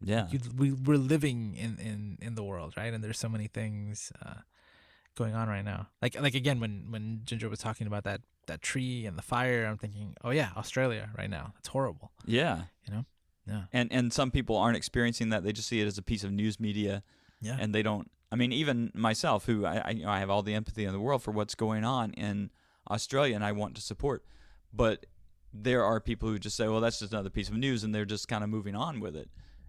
[0.00, 0.28] Yeah.
[0.30, 2.94] you, we we're living in, in in the world, right?
[2.94, 4.34] And there's so many things uh,
[5.16, 5.88] going on right now.
[6.00, 9.66] Like like again, when when Ginger was talking about that that tree and the fire,
[9.66, 11.54] I'm thinking, oh yeah, Australia right now.
[11.56, 12.12] That's horrible.
[12.24, 12.62] Yeah.
[12.86, 13.04] You know.
[13.48, 15.42] Yeah, And and some people aren't experiencing that.
[15.42, 17.02] They just see it as a piece of news media
[17.40, 20.30] yeah, and they don't I mean even myself who I I, you know, I have
[20.30, 22.50] all the empathy in the world for what's going on in
[22.88, 24.24] Australia and I want to support
[24.72, 25.06] but
[25.52, 28.04] there are people who just say well that's just another piece of news and they're
[28.04, 29.28] just kind of moving on with it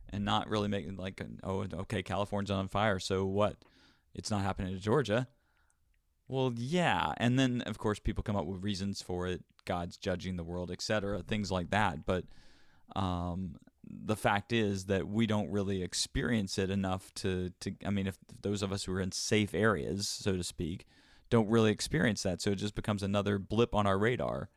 [0.10, 3.58] and not really making like oh okay California's on fire so what
[4.14, 5.28] it's not happening to Georgia
[6.28, 10.38] well yeah and then of course people come up with reasons for it God's judging
[10.38, 12.26] the world etc things like that but
[12.96, 18.08] um, the fact is that we don't really experience it enough to, to I mean,
[18.08, 20.86] if those of us who are in safe areas, so to speak,
[21.30, 24.50] don't really experience that, so it just becomes another blip on our radar.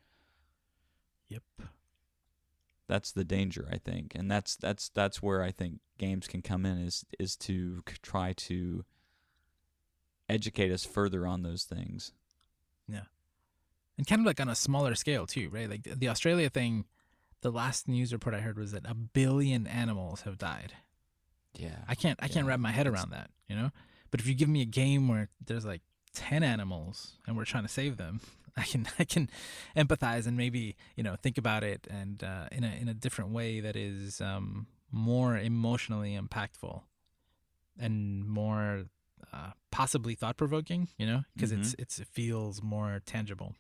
[1.29, 1.43] Yep,
[2.89, 6.67] That's the danger, I think, and that's that's that's where I think games can come
[6.67, 8.85] in is is to try to
[10.29, 12.13] educate us further on those things.
[12.89, 13.05] Yeah.
[13.99, 15.69] And kind of like on a smaller scale too, right?
[15.71, 16.85] Like the, the Australia thing.
[17.43, 20.73] The last news report I heard was that a billion animals have died.
[21.55, 23.71] Yeah, I can't I can't wrap my head around that, you know.
[24.11, 27.65] But if you give me a game where there's like ten animals and we're trying
[27.65, 28.21] to save them,
[28.63, 29.29] I can I can
[29.77, 33.31] empathize and maybe you know think about it and uh, in a in a different
[33.31, 36.83] way that is um, more emotionally impactful
[37.79, 38.85] and more
[39.33, 43.55] uh, possibly thought provoking, you know, because it's it's it feels more tangible.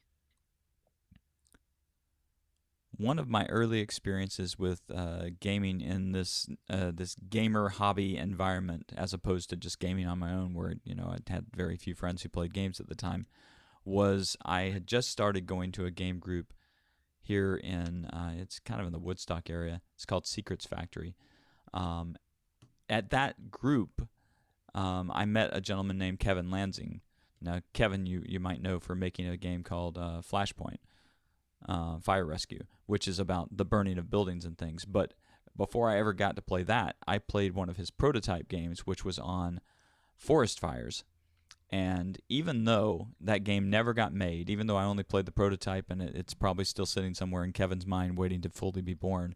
[2.98, 8.92] one of my early experiences with uh, gaming in this uh, this gamer hobby environment,
[8.96, 11.94] as opposed to just gaming on my own, where you know I had very few
[11.94, 13.26] friends who played games at the time,
[13.86, 16.52] was I had just started going to a game group
[17.22, 19.80] here in uh, it's kind of in the Woodstock area.
[19.94, 21.16] It's called Secrets Factory,
[21.72, 22.16] um,
[22.88, 24.08] at that group,
[24.74, 27.00] um, I met a gentleman named Kevin Lanzing.
[27.40, 30.78] Now, Kevin, you, you might know for making a game called uh, Flashpoint,
[31.68, 34.84] uh, Fire Rescue, which is about the burning of buildings and things.
[34.84, 35.14] But
[35.56, 39.04] before I ever got to play that, I played one of his prototype games, which
[39.04, 39.60] was on
[40.16, 41.04] forest fires.
[41.70, 45.90] And even though that game never got made, even though I only played the prototype
[45.90, 49.34] and it, it's probably still sitting somewhere in Kevin's mind waiting to fully be born,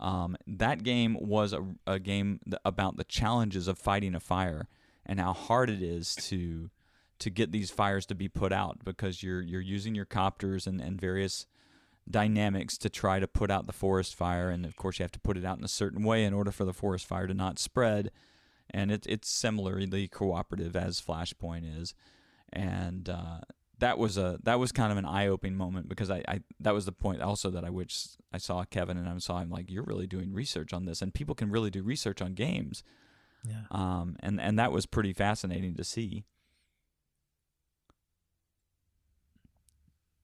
[0.00, 4.68] um, that game was a, a game about the challenges of fighting a fire
[5.04, 6.70] and how hard it is to
[7.18, 10.80] to get these fires to be put out because you're you're using your copters and,
[10.80, 11.46] and various
[12.08, 14.48] dynamics to try to put out the forest fire.
[14.50, 16.52] And of course you have to put it out in a certain way in order
[16.52, 18.10] for the forest fire to not spread
[18.70, 21.94] and it, it's similarly cooperative as Flash Point is
[22.52, 23.40] and uh,
[23.78, 26.84] that was a that was kind of an eye-opening moment because I, I that was
[26.84, 29.84] the point also that I wish I saw Kevin and I saw him like you're
[29.84, 32.82] really doing research on this and people can really do research on games
[33.44, 33.62] Yeah.
[33.70, 36.24] um, and and that was pretty fascinating to see.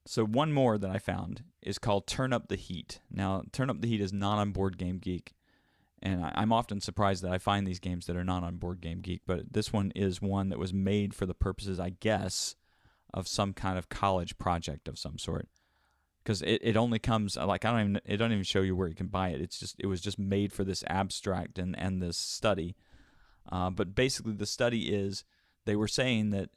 [0.06, 3.00] So one more that I found is called Turn Up the Heat.
[3.10, 5.32] Now, Turn Up the Heat is not on Board Game Geek,
[6.04, 8.80] and I, I'm often surprised that I find these games that are not on Board
[8.80, 9.22] Game Geek.
[9.26, 12.54] But this one is one that was made for the purposes, I guess,
[13.12, 15.48] of some kind of college project of some sort.
[16.22, 18.88] Because it, it only comes like I don't even it don't even show you where
[18.88, 19.40] you can buy it.
[19.40, 22.76] It's just it was just made for this abstract and and this study.
[23.50, 25.24] Uh, but basically, the study is
[25.64, 26.50] they were saying that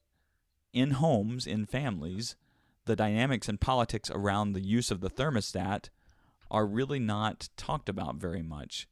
[0.73, 2.36] in homes, in families,
[2.86, 5.89] the dynamics and politics around the use of the thermostat
[6.49, 8.88] are really not talked about very much.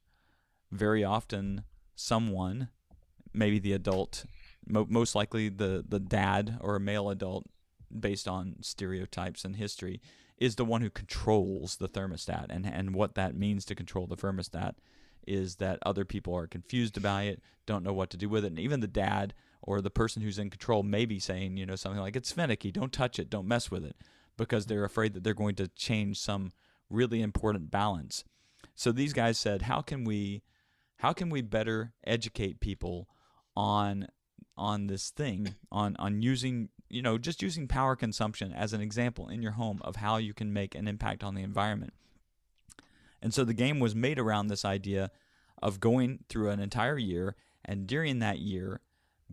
[0.70, 2.68] Very often, someone,
[3.32, 4.24] maybe the adult,
[4.66, 7.46] mo- most likely the, the dad or a male adult,
[7.98, 10.00] based on stereotypes and history,
[10.38, 12.46] is the one who controls the thermostat.
[12.50, 14.74] And, and what that means to control the thermostat
[15.26, 18.48] is that other people are confused about it, don't know what to do with it.
[18.48, 21.74] And even the dad or the person who's in control may be saying, you know,
[21.74, 23.96] something like, it's finicky, don't touch it, don't mess with it,
[24.36, 26.52] because they're afraid that they're going to change some
[26.90, 28.24] really important balance.
[28.74, 30.42] So these guys said, how can we
[30.98, 33.08] how can we better educate people
[33.54, 34.06] on
[34.56, 39.28] on this thing on on using you know just using power consumption as an example
[39.28, 41.92] in your home of how you can make an impact on the environment?
[43.22, 45.10] And so the game was made around this idea
[45.62, 48.80] of going through an entire year and during that year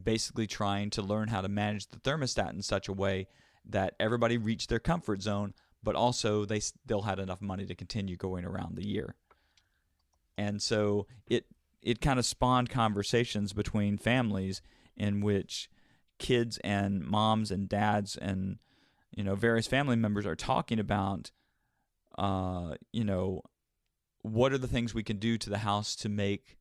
[0.01, 3.27] basically trying to learn how to manage the thermostat in such a way
[3.65, 8.15] that everybody reached their comfort zone but also they still had enough money to continue
[8.15, 9.15] going around the year
[10.37, 11.45] and so it
[11.81, 14.61] it kind of spawned conversations between families
[14.95, 15.69] in which
[16.19, 18.57] kids and moms and dads and
[19.15, 21.31] you know various family members are talking about
[22.17, 23.41] uh you know
[24.21, 26.57] what are the things we can do to the house to make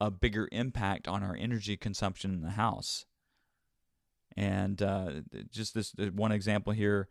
[0.00, 3.04] a bigger impact on our energy consumption in the house.
[4.36, 5.12] And uh,
[5.50, 7.08] just this one example here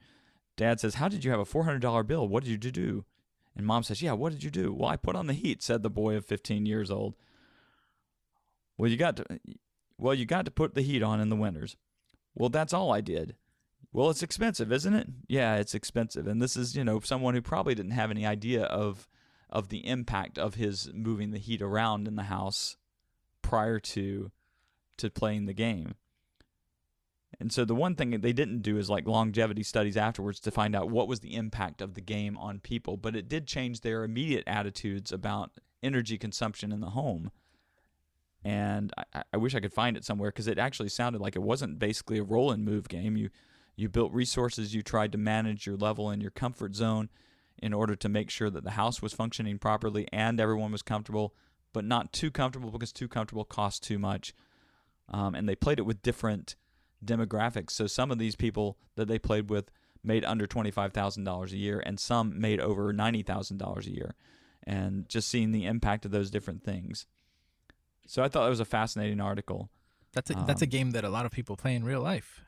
[0.58, 2.28] dad says how did you have a $400 bill?
[2.28, 3.06] What did you do
[3.60, 4.74] and mom says yeah what did you do?
[4.74, 7.16] Well i put on the heat said the boy of 15 years old.
[8.78, 9.26] Well you got to
[9.98, 11.76] well you got to put the heat on in the winters.
[12.34, 13.36] Well that's all i did.
[13.92, 15.08] Well it's expensive isn't it?
[15.28, 16.26] Yeah it's expensive.
[16.26, 19.10] And this is you know someone who probably didn't have any idea of
[19.50, 22.78] of the impact of his moving the heat around in the house
[23.42, 24.32] prior to
[24.98, 25.96] to playing the game
[27.40, 30.52] and so the one thing that they didn't do is like longevity studies afterwards to
[30.52, 33.82] find out what was the impact of the game on people, but it did change
[33.82, 37.32] their immediate attitudes about energy consumption in the home.
[38.44, 41.42] And I, I wish I could find it somewhere because it actually sounded like it
[41.42, 43.16] wasn't basically a roll and move game.
[43.16, 43.30] You
[43.78, 47.10] you built resources, you tried to manage your level and your comfort zone
[47.62, 51.34] in order to make sure that the house was functioning properly and everyone was comfortable,
[51.72, 54.34] but not too comfortable because too comfortable costs too much.
[55.08, 56.58] Um, and they played it with different
[57.04, 57.72] demographics.
[57.72, 59.72] So some of these people that they played with
[60.04, 64.16] made under $25,000 a year and some made over $90,000 a year.
[64.66, 67.06] And just seeing the impact of those different things.
[68.06, 69.70] So I thought that was a fascinating article.
[70.14, 72.44] That's a, that's a Um, game that a lot of people play in real life.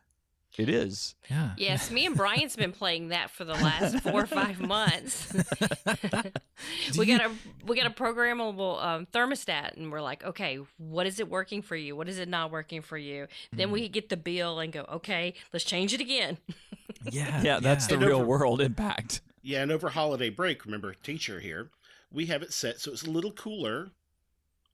[0.57, 1.15] It is.
[1.29, 1.51] Yeah.
[1.57, 5.31] Yes, me and Brian's been playing that for the last four or five months.
[6.97, 7.31] we got a
[7.65, 11.75] we got a programmable um, thermostat, and we're like, okay, what is it working for
[11.75, 11.95] you?
[11.95, 13.27] What is it not working for you?
[13.53, 16.37] Then we get the bill and go, okay, let's change it again.
[17.09, 17.41] Yeah.
[17.43, 19.21] Yeah, that's the And real over- world impact.
[19.41, 21.69] Yeah, and over holiday break, remember, teacher here,
[22.11, 23.89] we have it set so it's a little cooler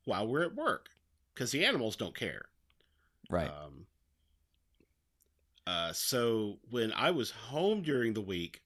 [0.03, 0.89] while we're at work
[1.33, 2.45] because the animals don't care.
[3.29, 3.47] Right.
[3.49, 3.85] Um,
[5.67, 8.61] uh, so when I was home during the week,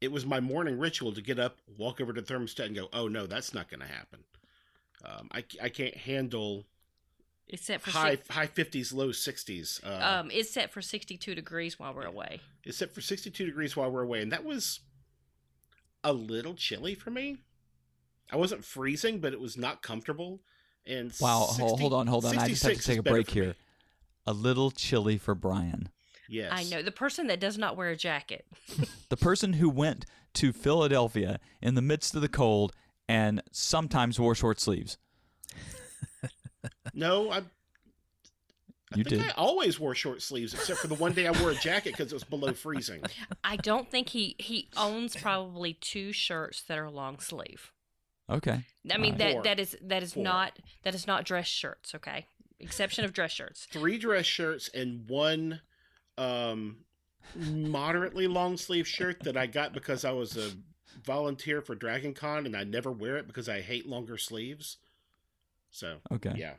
[0.00, 2.88] it was my morning ritual to get up, walk over to the thermostat, and go,
[2.92, 4.20] "Oh no, that's not going to happen.
[5.04, 6.64] Um, I I can't handle
[7.48, 9.84] It's set for high six, high 50s, low 60s.
[9.84, 12.40] Uh, um, it's set for 62 degrees while we're away.
[12.64, 14.80] it's set for 62 degrees while we're away, and that was
[16.04, 17.38] a little chilly for me.
[18.30, 20.40] I wasn't freezing, but it was not comfortable.
[20.84, 22.38] And Wow, 60 hold, hold on, hold on.
[22.38, 23.44] I just have to take a break for me.
[23.46, 23.54] here.
[24.26, 25.88] A little chilly for Brian.
[26.28, 28.44] Yes, I know the person that does not wear a jacket.
[29.08, 30.04] The person who went
[30.34, 32.72] to Philadelphia in the midst of the cold
[33.08, 34.98] and sometimes wore short sleeves.
[36.92, 37.38] No, I.
[37.38, 37.42] I
[38.98, 39.30] You think did.
[39.30, 42.12] I always wore short sleeves, except for the one day I wore a jacket because
[42.12, 43.02] it was below freezing.
[43.44, 47.72] I don't think he he owns probably two shirts that are long sleeve.
[48.30, 48.64] Okay.
[48.90, 49.18] I mean Alright.
[49.18, 49.42] that Four.
[49.42, 50.22] that is that is Four.
[50.24, 51.94] not that is not dress shirts.
[51.96, 52.26] Okay,
[52.60, 53.66] exception of dress shirts.
[53.70, 55.60] Three dress shirts and one
[56.18, 56.76] um,
[57.34, 60.50] moderately long sleeve shirt that I got because I was a
[61.04, 64.78] volunteer for Dragon Con and I never wear it because I hate longer sleeves.
[65.70, 66.32] So Okay.
[66.36, 66.54] yeah.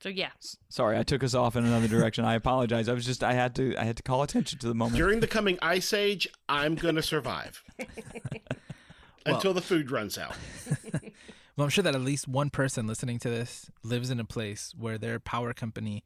[0.00, 0.30] So yeah,
[0.68, 2.24] Sorry, I took us off in another direction.
[2.24, 2.88] I apologize.
[2.88, 4.96] I was just I had to I had to call attention to the moment.
[4.96, 7.62] During the coming ice age, I'm gonna survive.
[9.26, 10.34] Until the food runs out.
[11.56, 14.72] Well, I'm sure that at least one person listening to this lives in a place
[14.76, 16.02] where their power company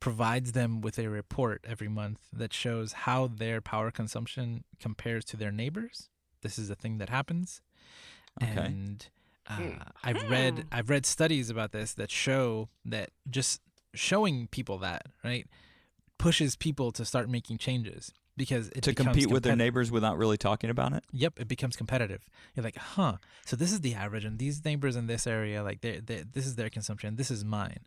[0.00, 5.36] provides them with a report every month that shows how their power consumption compares to
[5.36, 6.08] their neighbors.
[6.42, 7.62] This is a thing that happens.
[8.42, 8.52] Okay.
[8.56, 9.08] And
[9.48, 9.78] uh, Hmm.
[10.04, 13.60] I've read I've read studies about this that show that just
[13.94, 15.46] showing people that, right,
[16.18, 20.38] pushes people to start making changes because it to compete with their neighbors without really
[20.38, 21.04] talking about it.
[21.12, 22.26] Yep, it becomes competitive.
[22.54, 23.18] You're like, huh?
[23.44, 26.54] So this is the average, and these neighbors in this area, like, they this is
[26.56, 27.16] their consumption.
[27.16, 27.80] This is mine.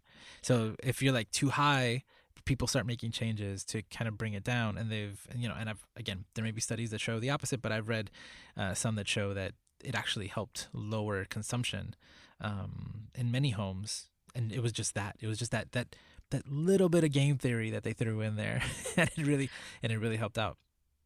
[0.43, 2.04] So if you're like too high,
[2.45, 4.78] people start making changes to kind of bring it down.
[4.78, 7.64] And they've, you know, and I've again, there may be studies that show the opposite,
[7.64, 8.12] but I've read
[8.56, 11.95] uh, some that show that it actually helped lower consumption
[12.39, 14.10] um, in many homes.
[14.36, 15.16] And it was just that.
[15.20, 15.95] It was just that that
[16.34, 18.61] that little bit of game theory that they threw in there,
[18.97, 19.49] and it really
[19.81, 20.57] and it really helped out.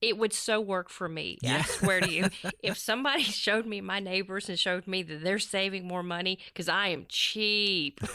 [0.02, 1.38] it would so work for me.
[1.44, 2.30] I swear to you,
[2.64, 6.70] if somebody showed me my neighbors and showed me that they're saving more money because
[6.70, 8.00] I am cheap.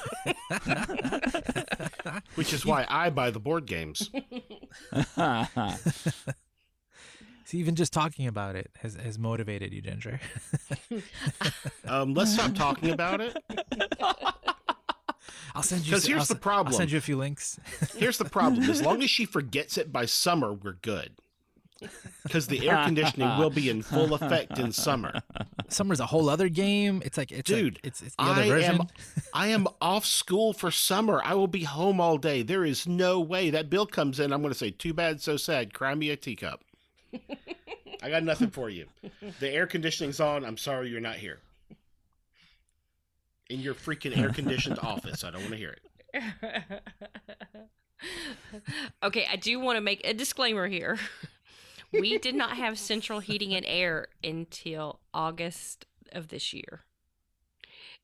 [2.37, 4.11] Which is why I buy the board games.
[7.45, 10.21] See, even just talking about it has, has motivated you, Ginger.
[11.87, 13.37] Um, let's stop talking about it.
[15.55, 15.93] I'll send you.
[15.93, 16.73] 'Cause s- here's I'll the problem.
[16.73, 17.59] I'll send you a few links.
[17.97, 21.13] Here's the problem: as long as she forgets it by summer, we're good.
[22.23, 25.21] Because the air conditioning will be in full effect in summer.
[25.69, 27.03] Summer's a whole other game.
[27.05, 28.75] It's like it's like- Dude, it's, it's the other I version.
[28.83, 28.87] am
[29.35, 31.21] I am off school for summer.
[31.25, 32.43] I will be home all day.
[32.45, 34.33] There is no way that bill comes in.
[34.33, 36.63] I'm going to say, "Too bad, so sad." Cry me a teacup.
[38.01, 38.87] I got nothing for you.
[39.41, 40.45] The air conditioning's on.
[40.45, 41.41] I'm sorry you're not here.
[43.53, 45.25] In your freaking air conditioned office.
[45.25, 45.77] I don't want to hear
[46.15, 46.63] it.
[49.03, 50.99] okay, I do want to make a disclaimer here.
[51.93, 56.85] We did not have central heating and air until August of this year.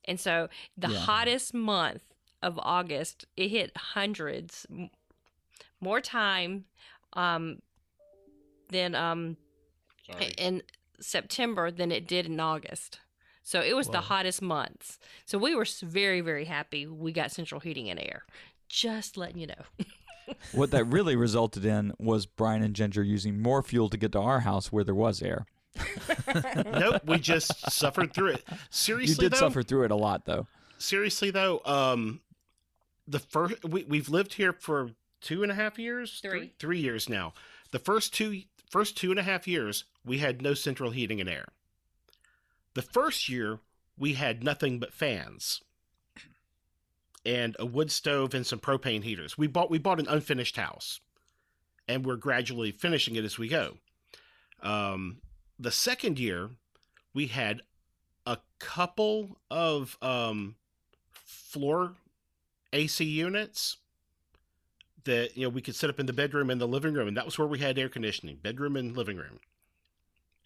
[0.04, 0.98] And so the Yeah.
[0.98, 2.02] hottest month
[2.42, 4.66] of August, it hit hundreds
[5.80, 6.66] more time
[7.14, 7.62] um,
[8.68, 9.38] than um,
[10.04, 10.34] Sorry.
[10.36, 10.62] in
[11.00, 13.00] September than it did in August.
[13.48, 14.98] So it was the hottest months.
[15.24, 18.24] So we were very, very happy we got central heating and air.
[18.68, 19.86] Just letting you know.
[20.52, 24.20] what that really resulted in was Brian and Ginger using more fuel to get to
[24.20, 25.46] our house where there was air.
[26.66, 28.44] nope, we just suffered through it.
[28.68, 30.46] Seriously, you did though, suffer through it a lot, though.
[30.76, 32.20] seriously though, um,
[33.06, 34.90] the first we we've lived here for
[35.22, 36.52] two and a half years, Three.
[36.58, 37.32] three years now.
[37.70, 41.30] The first two first two and a half years we had no central heating and
[41.30, 41.46] air.
[42.74, 43.60] The first year
[43.96, 45.62] we had nothing but fans
[47.26, 49.36] and a wood stove and some propane heaters.
[49.36, 51.00] We bought we bought an unfinished house,
[51.86, 53.78] and we're gradually finishing it as we go.
[54.62, 55.18] Um,
[55.58, 56.50] the second year
[57.14, 57.62] we had
[58.26, 60.56] a couple of um,
[61.12, 61.94] floor
[62.72, 63.78] AC units
[65.04, 67.16] that you know we could set up in the bedroom and the living room, and
[67.16, 69.40] that was where we had air conditioning, bedroom and living room,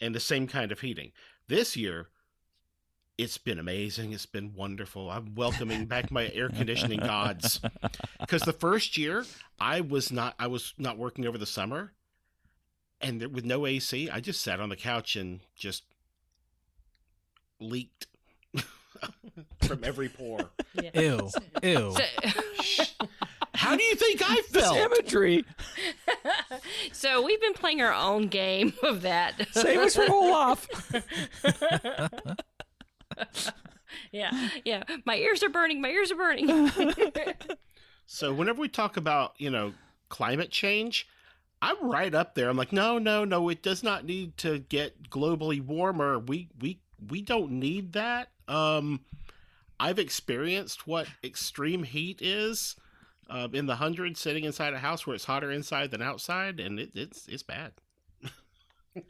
[0.01, 1.13] and the same kind of heating.
[1.53, 2.09] This year,
[3.19, 4.15] it's been amazing.
[4.15, 5.11] It's been wonderful.
[5.11, 7.61] I'm welcoming back my air conditioning gods
[8.19, 9.27] because the first year
[9.61, 11.93] I was not I was not working over the summer,
[13.03, 15.83] and there, with no AC, I just sat on the couch and just
[17.61, 18.07] leaked
[19.61, 20.49] from every pore.
[20.95, 21.29] Ew,
[21.63, 21.97] ew.
[23.63, 24.77] So, How do you think I This felt?
[24.77, 25.45] imagery.
[26.93, 29.47] so we've been playing our own game of that.
[29.53, 30.69] Save us from Olaf.
[34.13, 34.83] yeah, yeah.
[35.05, 35.81] My ears are burning.
[35.81, 36.71] My ears are burning.
[38.05, 39.73] So whenever we talk about, you know,
[40.11, 41.09] climate change,
[41.63, 42.51] I'm right up there.
[42.51, 46.19] I'm like, no, no, no, it does not need to get globally warmer.
[46.19, 48.29] We we we don't need that.
[48.49, 49.01] Um
[49.81, 52.77] I've experienced what extreme heat is
[53.31, 56.79] uh, in the hundreds sitting inside a house where it's hotter inside than outside and
[56.81, 57.73] it, it's it's bad.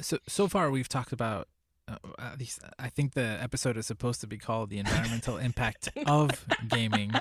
[0.00, 1.48] So so far we've talked about.
[1.88, 5.90] Uh, at least I think the episode is supposed to be called "The Environmental Impact
[6.06, 7.12] of Gaming,"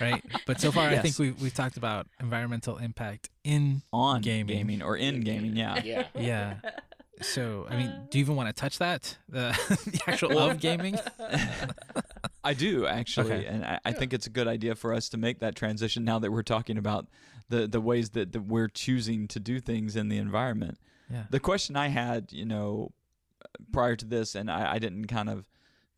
[0.00, 0.22] right?
[0.46, 1.18] But so far, I think Yes.
[1.18, 4.56] we we've talked about environmental impact in On Gaming.
[4.56, 5.82] gaming, or in gaming, yeah.
[5.82, 6.06] Yeah.
[6.18, 6.54] yeah.
[7.22, 9.54] So I mean, do you even want to touch that the,
[9.86, 10.98] the actual of gaming?
[12.42, 13.46] I do actually, Okay.
[13.46, 16.18] and I, I think it's a good idea for us to make that transition now
[16.18, 17.06] that we're talking about
[17.48, 20.78] the the ways that, that we're choosing to do things in the environment.
[21.10, 21.24] Yeah.
[21.28, 22.92] The question I had, you know,
[23.72, 25.48] prior to this, and I, I didn't kind of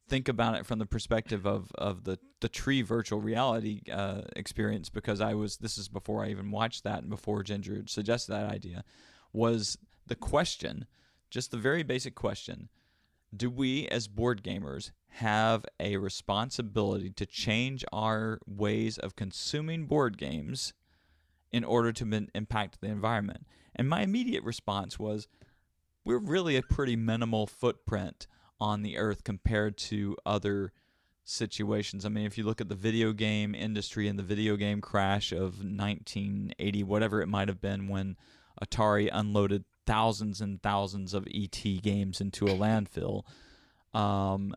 [0.09, 4.91] think about it from the perspective of, of the, the tree virtual reality uh, experience
[4.91, 8.51] because I was this is before I even watched that and before Ginger suggested that
[8.51, 8.85] idea
[9.33, 10.87] was the question,
[11.31, 12.69] just the very basic question,
[13.35, 20.19] do we as board gamers have a responsibility to change our ways of consuming board
[20.19, 20.73] games
[21.51, 23.47] in order to impact the environment?
[23.75, 25.29] And my immediate response was
[26.05, 28.27] we're really a pretty minimal footprint
[28.61, 30.73] on the earth compared to other
[31.25, 32.05] situations.
[32.05, 35.33] I mean, if you look at the video game industry and the video game crash
[35.33, 38.17] of 1980, whatever it might have been when
[38.63, 43.25] Atari unloaded thousands and thousands of ET games into a landfill,
[43.95, 44.55] um,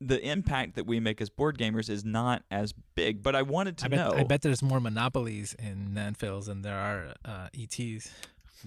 [0.00, 3.22] the impact that we make as board gamers is not as big.
[3.22, 4.12] But I wanted to I bet, know.
[4.16, 8.10] I bet there's more monopolies in landfills than there are uh, ETs.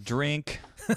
[0.02, 0.60] Drink.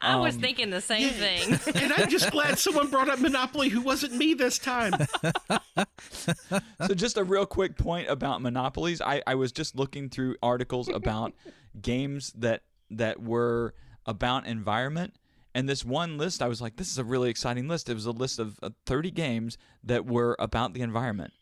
[0.00, 1.58] I was Um, thinking the same thing.
[1.82, 4.92] and I'm just glad someone brought up Monopoly who wasn't me this time.
[6.12, 9.00] so just a real quick point about monopolies.
[9.00, 11.32] I, I was just looking through articles about
[11.80, 13.74] games that that were
[14.06, 15.14] about environment.
[15.54, 17.88] And this one list, I was like, this is a really exciting list.
[17.88, 21.32] It was a list of uh, 30 games that were about the environment.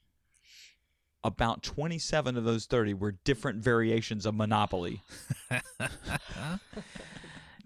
[1.29, 5.03] About 27 of those 30 were different variations of Monopoly.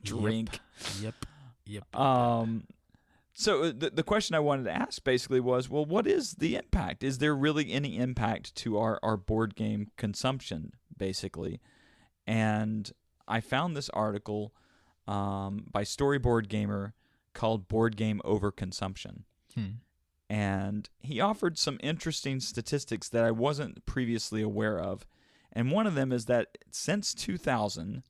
[0.05, 0.59] Drink.
[1.01, 1.15] Yep.
[1.65, 1.97] Yep.
[1.97, 2.65] Um,
[3.35, 6.57] so uh, the the question I wanted to ask basically was, well, what is the
[6.57, 7.03] impact?
[7.03, 11.61] Is there really any impact to our our board game consumption, basically?
[12.27, 12.91] And
[13.27, 14.53] I found this article
[15.07, 16.95] um, by Storyboard Gamer
[17.33, 19.23] called "Board Game Overconsumption."
[19.55, 19.71] Hmm.
[20.33, 25.07] And he offered some interesting statistics that I wasn't previously aware of.
[25.53, 28.03] And one of them is that since 2000,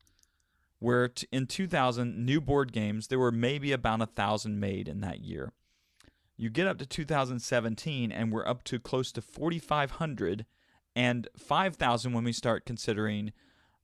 [0.79, 5.01] where t- in 2000 new board games there were maybe about a thousand made in
[5.01, 5.53] that year.
[6.37, 10.47] You get up to 2017, and we're up to close to 4,500
[10.95, 13.33] and 5,000 when we start considering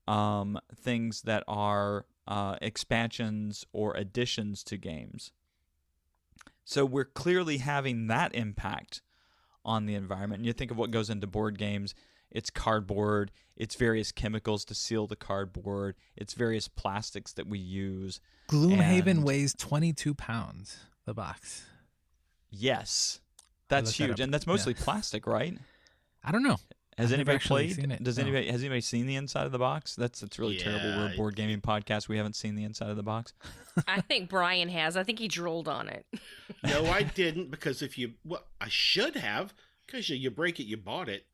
[0.07, 5.33] um, things that are uh, expansions or additions to games.
[6.69, 9.01] So we're clearly having that impact
[9.65, 10.41] on the environment.
[10.41, 11.95] And you think of what goes into board games
[12.31, 18.21] it's cardboard, it's various chemicals to seal the cardboard, it's various plastics that we use.
[18.51, 20.77] Gloomhaven and- weighs 22 pounds.
[21.07, 21.65] The box.
[22.51, 23.21] Yes.
[23.69, 24.21] That's looked that huge.
[24.21, 24.53] And that's Yeah.
[24.53, 25.57] mostly plastic, right?
[26.23, 26.59] I don't know.
[26.99, 27.77] Has I've anybody played?
[27.77, 28.25] seen it, Does no.
[28.25, 29.95] anybody has anybody seen the inside of the box?
[29.95, 30.89] That's that's really terrible.
[30.99, 32.09] We're a board gaming podcast.
[32.09, 33.33] We haven't seen the inside of the box.
[33.87, 34.97] I think Brian has.
[34.97, 36.05] I think he drooled on it.
[36.65, 39.55] No, I didn't because if you, well, I should have
[39.87, 41.25] because you, you break it, you bought it.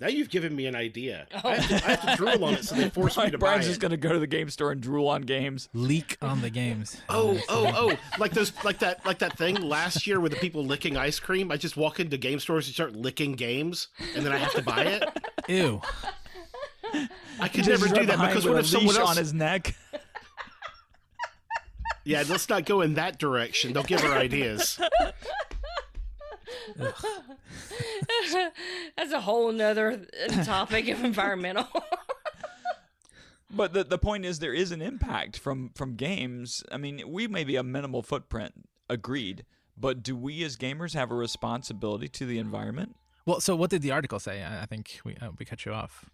[0.00, 1.26] Now you've given me an idea.
[1.44, 3.46] I, have to, I have to drool on it, so they force me to buy
[3.46, 3.70] Brian's it.
[3.70, 5.68] just gonna go to the game store and drool on games.
[5.72, 7.00] Leak on the games.
[7.08, 8.18] Oh, oh, oh!
[8.18, 11.50] Like those, like that, like that thing last year with the people licking ice cream.
[11.52, 14.62] I just walk into game stores and start licking games, and then I have to
[14.62, 15.04] buy it.
[15.48, 15.80] Ew.
[17.40, 19.10] I could never do that because what if someone leash else?
[19.10, 19.74] on his neck?
[22.04, 23.72] Yeah, let's not go in that direction.
[23.72, 24.80] Don't give her ideas.
[28.96, 30.06] That's a whole nother
[30.44, 31.68] topic of environmental.
[33.54, 36.64] But the the point is there is an impact from from games.
[36.72, 38.54] I mean, we may be a minimal footprint,
[38.88, 39.44] agreed,
[39.76, 42.96] but do we as gamers have a responsibility to the environment?
[43.26, 44.42] Well, so what did the article say?
[44.42, 46.08] I, I think we uh, we cut you off.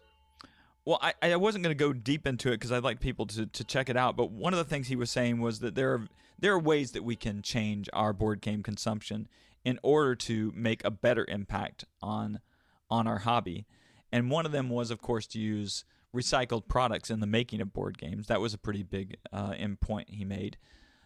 [0.85, 3.45] Well, I, I wasn't going to go deep into it because I'd like people to,
[3.45, 4.15] to check it out.
[4.17, 6.91] But one of the things he was saying was that there are there are ways
[6.91, 9.27] that we can change our board game consumption
[9.69, 12.39] in order to make a better impact on
[12.89, 13.67] on our hobby.
[14.11, 17.71] And one of them was, of course, to use recycled products in the making of
[17.71, 18.25] board games.
[18.25, 20.57] That was a pretty big uh, point he made.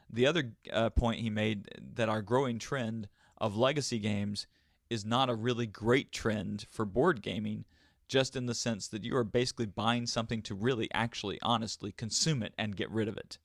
[0.09, 4.47] The other uh, point he made that our growing trend of legacy games
[4.89, 7.65] is not a really great trend for board gaming,
[8.07, 12.41] just in the sense that you are basically buying something to really actually honestly consume
[12.41, 13.39] it and get rid of it.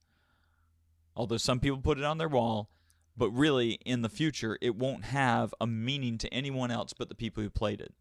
[1.17, 2.71] Although some people put it on their wall,
[3.19, 7.15] but really in the future it won't have a meaning to anyone else but the
[7.15, 7.93] people who played it.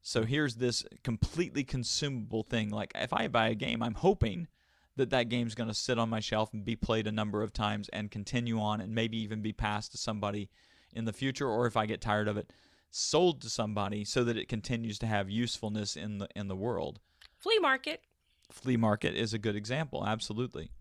[0.00, 2.70] So here's this completely consumable thing.
[2.70, 4.48] Like if I buy a game, I'm hoping
[4.96, 7.52] that that game's going to sit on my shelf and be played a number of
[7.52, 10.50] times and continue on and maybe even be passed to somebody
[10.92, 12.52] in the future or if I get tired of it,
[12.90, 17.00] sold to somebody so that it continues to have usefulness in the in the world.
[17.38, 18.02] Flea market.
[18.50, 20.72] Flea market is a good example, absolutely.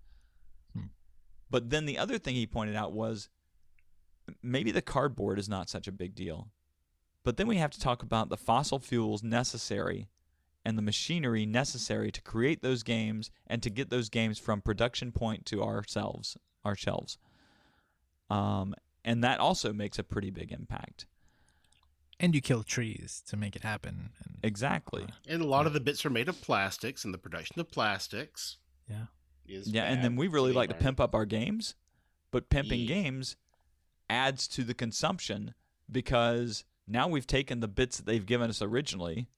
[0.73, 0.87] Hmm.
[1.49, 3.29] But then the other thing he pointed out was
[4.41, 6.49] maybe the cardboard is not such a big deal.
[7.23, 10.09] But then we have to talk about the fossil fuels necessary
[10.65, 15.11] and the machinery necessary to create those games and to get those games from production
[15.11, 17.17] point to ourselves, our shelves.
[18.29, 18.73] Um,
[19.03, 21.05] and that also makes a pretty big impact.
[22.19, 24.11] And you kill trees to make it happen.
[24.23, 25.07] And, Exactly.
[25.27, 28.57] And a lot of the bits are made of plastics, and the production of plastics
[28.87, 29.05] yeah.
[29.47, 31.75] is Yeah, and then we really like to pimp up our games,
[32.29, 32.87] but pimping Yeah.
[32.87, 33.35] games
[34.11, 35.53] adds to the consumption
[35.89, 39.29] because now we've taken the bits that they've given us originally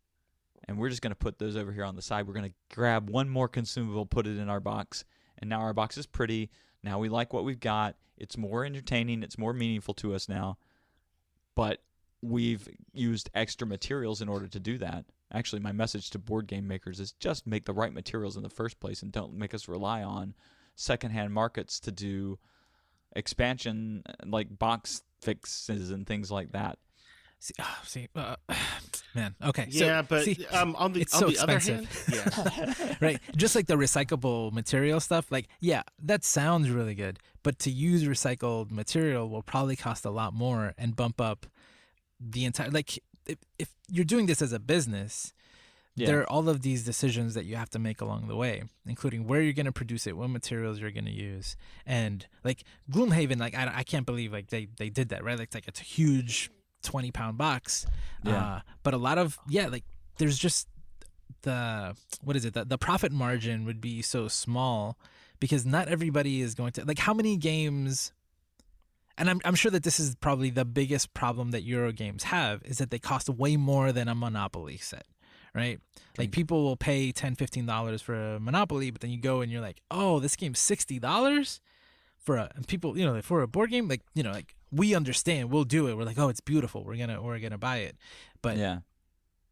[0.68, 2.28] and we're just going to put those over here on the side.
[2.28, 5.04] We're going to grab one more consumable, put it in our box,
[5.38, 6.50] and now our box is pretty.
[6.82, 7.96] Now we like what we've got.
[8.18, 10.58] It's more entertaining, it's more meaningful to us now.
[11.56, 11.84] But
[12.22, 15.06] we've used extra materials in order to do that.
[15.32, 18.50] Actually, my message to board game makers is just make the right materials in the
[18.50, 20.34] first place and don't make us rely on
[20.76, 22.40] secondhand markets to do
[23.16, 26.78] expansion like box fixes and things like that.
[27.44, 28.36] See, oh, see uh,
[29.16, 29.36] man.
[29.44, 29.70] Okay.
[29.70, 33.20] so, Yeah, but see, um, on the it's on so the other hand, yeah, right?
[33.36, 37.20] Just like the recyclable material stuff, like, yeah, that sounds really good.
[37.44, 41.46] But to use recycled material will probably cost a lot more and bump up
[42.18, 42.70] the entire.
[42.70, 45.34] Like, if, if you're doing this as a business,
[45.96, 46.08] Yeah.
[46.08, 49.28] there are all of these decisions that you have to make along the way, including
[49.28, 53.40] where you're going to produce it, what materials you're going to use, and like Gloomhaven,
[53.40, 55.38] like I, I can't believe like they they did that, right?
[55.38, 56.50] Like, like it's a huge
[56.82, 57.86] twenty pound box,
[58.24, 58.38] Yeah.
[58.44, 59.84] uh, but a lot of yeah, like
[60.18, 60.68] there's just
[61.44, 62.54] the what is it?
[62.54, 64.98] The, the profit margin would be so small
[65.40, 68.12] because not everybody is going to like how many games.
[69.16, 72.64] And I'm, I'm sure that this is probably the biggest problem that Euro games have
[72.66, 75.06] is that they cost way more than a Monopoly set
[75.56, 75.80] right?
[76.18, 79.62] Like people will pay 10 $15 for a Monopoly, but then you go and you're
[79.62, 81.60] like, oh, this game's $60
[82.20, 84.96] for a, and people, you know, for a board game, like, you know, like we
[84.96, 85.98] understand, we'll do it.
[85.98, 86.84] We're like, oh, it's beautiful.
[86.84, 87.98] We're going to, we're to buy it.
[88.42, 88.80] But, yeah.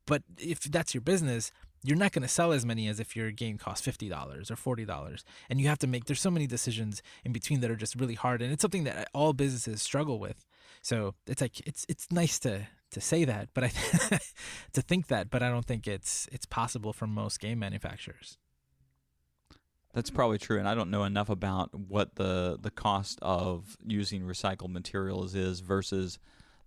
[0.05, 1.51] but if that's your business,
[1.83, 4.11] you're not going to sell as many as if your game costs $50
[4.51, 5.23] or $40.
[5.49, 8.13] And you have to make, there's so many decisions in between that are just really
[8.13, 8.41] hard.
[8.41, 10.45] And it's something that all businesses struggle with.
[10.81, 13.67] So it's like, it's, it's nice to, to say that, but I,
[14.73, 18.37] to think that, but I don't think it's, it's possible for most game manufacturers.
[19.93, 24.21] That's probably true, and I don't know enough about what the the cost of using
[24.21, 26.17] recycled materials is versus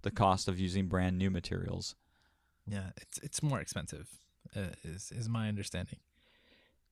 [0.03, 1.95] the cost of using brand new materials.
[2.67, 4.11] Yeah, it's it's more expensive,
[4.55, 6.01] uh, is is my understanding.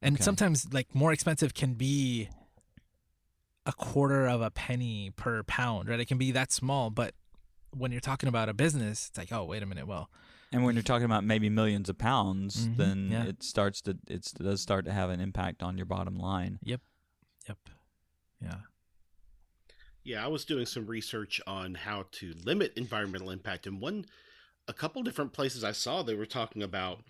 [0.00, 0.24] And Okay.
[0.24, 2.30] sometimes like more expensive can be
[3.66, 6.00] a quarter of a penny per pound, right?
[6.00, 7.14] It can be that small, but
[7.76, 10.10] when you're talking about a business, it's like, oh, wait a minute, well,
[10.52, 13.24] And when you're talking about maybe millions of pounds, Mhm, then yeah.
[13.24, 16.58] it starts to it does start to have an impact on your bottom line.
[16.62, 16.82] yep,
[17.48, 17.58] Yep.
[18.42, 18.56] yeah,
[20.04, 20.24] yeah.
[20.24, 24.04] I was doing some research on how to limit environmental impact, and one,
[24.68, 27.00] a couple different places I saw they were talking about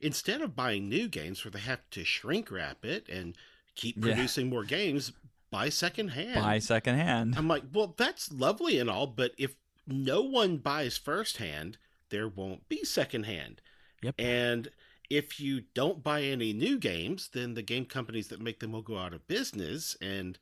[0.00, 3.36] instead of buying new games where they have to shrink wrap it and
[3.74, 4.02] keep Yeah.
[4.02, 5.12] producing more games,
[5.50, 6.34] buy secondhand.
[6.34, 7.36] Buy secondhand.
[7.36, 9.56] I'm like, well, that's lovely and all, but if
[9.92, 11.78] no one buys firsthand,
[12.10, 13.60] there won't be secondhand.
[14.02, 14.14] Yep.
[14.18, 14.70] And
[15.10, 18.82] if you don't buy any new games, then the game companies that make them will
[18.82, 19.96] go out of business.
[20.00, 20.38] And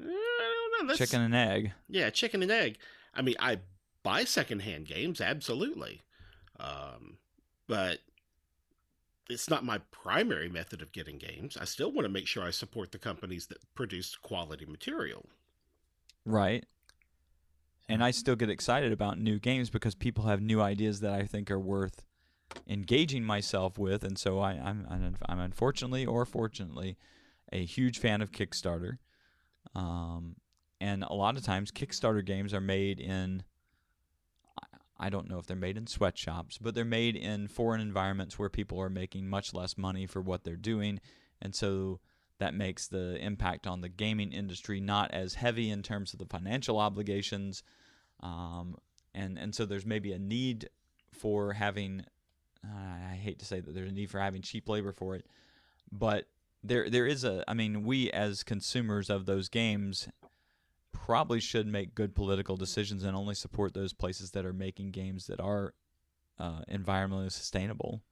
[0.00, 0.88] eh, I don't know.
[0.88, 1.72] That's, Chicken and egg.
[1.88, 2.78] Yeah, chicken and egg.
[3.14, 3.60] I mean, I
[4.02, 6.02] buy secondhand games, absolutely.
[6.58, 7.18] Um,
[7.66, 8.00] but
[9.28, 11.56] it's not my primary method of getting games.
[11.56, 15.26] I still want to make sure I support the companies that produce quality material.
[16.24, 16.64] Right.
[17.90, 21.24] And I still get excited about new games because people have new ideas that I
[21.24, 22.04] think are worth
[22.68, 26.96] engaging myself with, and so I, I'm, I'm I'm unfortunately or fortunately
[27.52, 28.98] a huge fan of Kickstarter.
[29.74, 30.36] Um,
[30.80, 33.42] and a lot of times Kickstarter games are made in
[34.98, 38.50] I don't know if they're made in sweatshops, but they're made in foreign environments where
[38.50, 41.00] people are making much less money for what they're doing,
[41.40, 42.00] and so
[42.38, 46.26] that makes the impact on the gaming industry not as heavy in terms of the
[46.26, 47.62] financial obligations.
[48.22, 48.76] Um,
[49.14, 50.68] and and so there's maybe a need
[51.12, 52.04] for having.
[52.64, 55.26] Uh, I hate to say that there's a need for having cheap labor for it,
[55.90, 56.26] but
[56.62, 57.44] there there is a.
[57.48, 60.08] I mean, we as consumers of those games
[60.92, 65.26] probably should make good political decisions and only support those places that are making games
[65.26, 65.74] that are
[66.38, 68.02] uh, environmentally sustainable.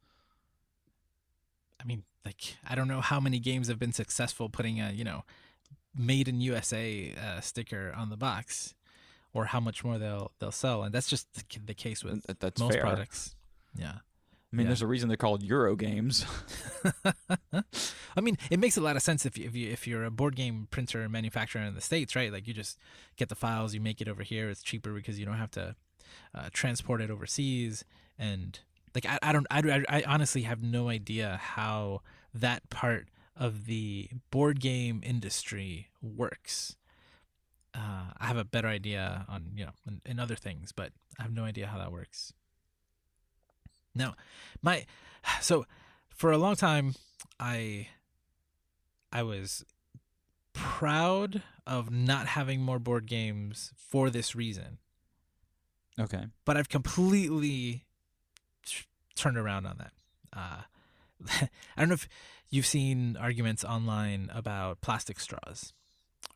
[1.81, 5.05] I mean, like I don't know how many games have been successful putting a you
[5.05, 5.25] know
[5.95, 8.75] made in USA uh, sticker on the box,
[9.35, 11.27] or how much more they'll they'll sell, and that's just
[11.67, 12.83] the, case with That's most fair.
[12.83, 13.37] products.
[13.75, 13.95] Yeah.
[14.51, 14.69] I mean, Yeah.
[14.71, 16.25] there's a reason they're called Euro games.
[18.17, 20.11] I mean, it makes a lot of sense if you, if you if you're a
[20.11, 22.33] board game printer and manufacturer in the states, right?
[22.33, 22.79] Like you just
[23.17, 24.49] get the files, you make it over here.
[24.49, 25.77] It's cheaper because you don't have to
[26.35, 27.85] uh, transport it overseas,
[28.19, 28.59] and
[28.95, 32.01] like I, I don't I I honestly have no idea how
[32.33, 36.77] that part of the board game industry works.
[37.79, 41.23] Uh, I have a better idea on you know in, in other things, but I
[41.23, 42.33] have no idea how that works.
[43.95, 44.15] Now,
[44.63, 44.85] my
[45.41, 45.67] so
[46.09, 46.95] for a long time
[47.39, 47.89] I
[49.13, 49.65] I was
[50.53, 54.79] proud of not having more board games for this reason,
[56.01, 56.25] okay.
[56.45, 57.85] but I've completely
[58.67, 59.93] t- turned around on that.
[60.37, 60.63] Uh,
[61.77, 62.09] I don't know if
[62.51, 65.73] you've seen arguments online about plastic straws,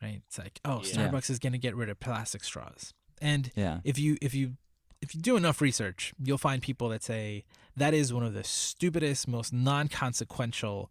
[0.02, 0.22] right?
[0.26, 1.08] It's like, oh, Yeah.
[1.08, 3.80] Starbucks is going to get rid of plastic straws, and Yeah.
[3.84, 4.56] if you if you
[5.00, 7.44] if you do enough research, you'll find people that say
[7.76, 10.90] that is one of the stupidest, most non-consequential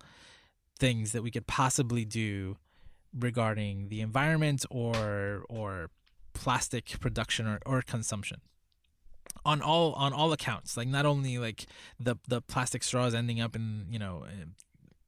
[0.77, 2.57] things that we could possibly do
[3.17, 5.89] regarding the environment or or
[6.33, 8.39] plastic production or, or consumption
[9.45, 11.65] on all on all accounts like not only like
[11.99, 14.25] the the plastic straws ending up in you know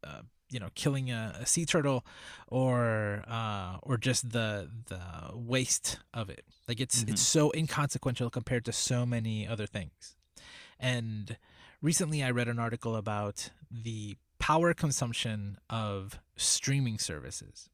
[0.03, 0.21] uh, uh,
[0.53, 2.05] you know killing a, a sea turtle
[2.47, 5.01] or uh or just the the
[5.33, 7.09] waste of it like it's Mhm.
[7.09, 10.15] it's so inconsequential compared to so many other things
[10.79, 11.37] and
[11.81, 17.69] recently i read an article about the power consumption of streaming services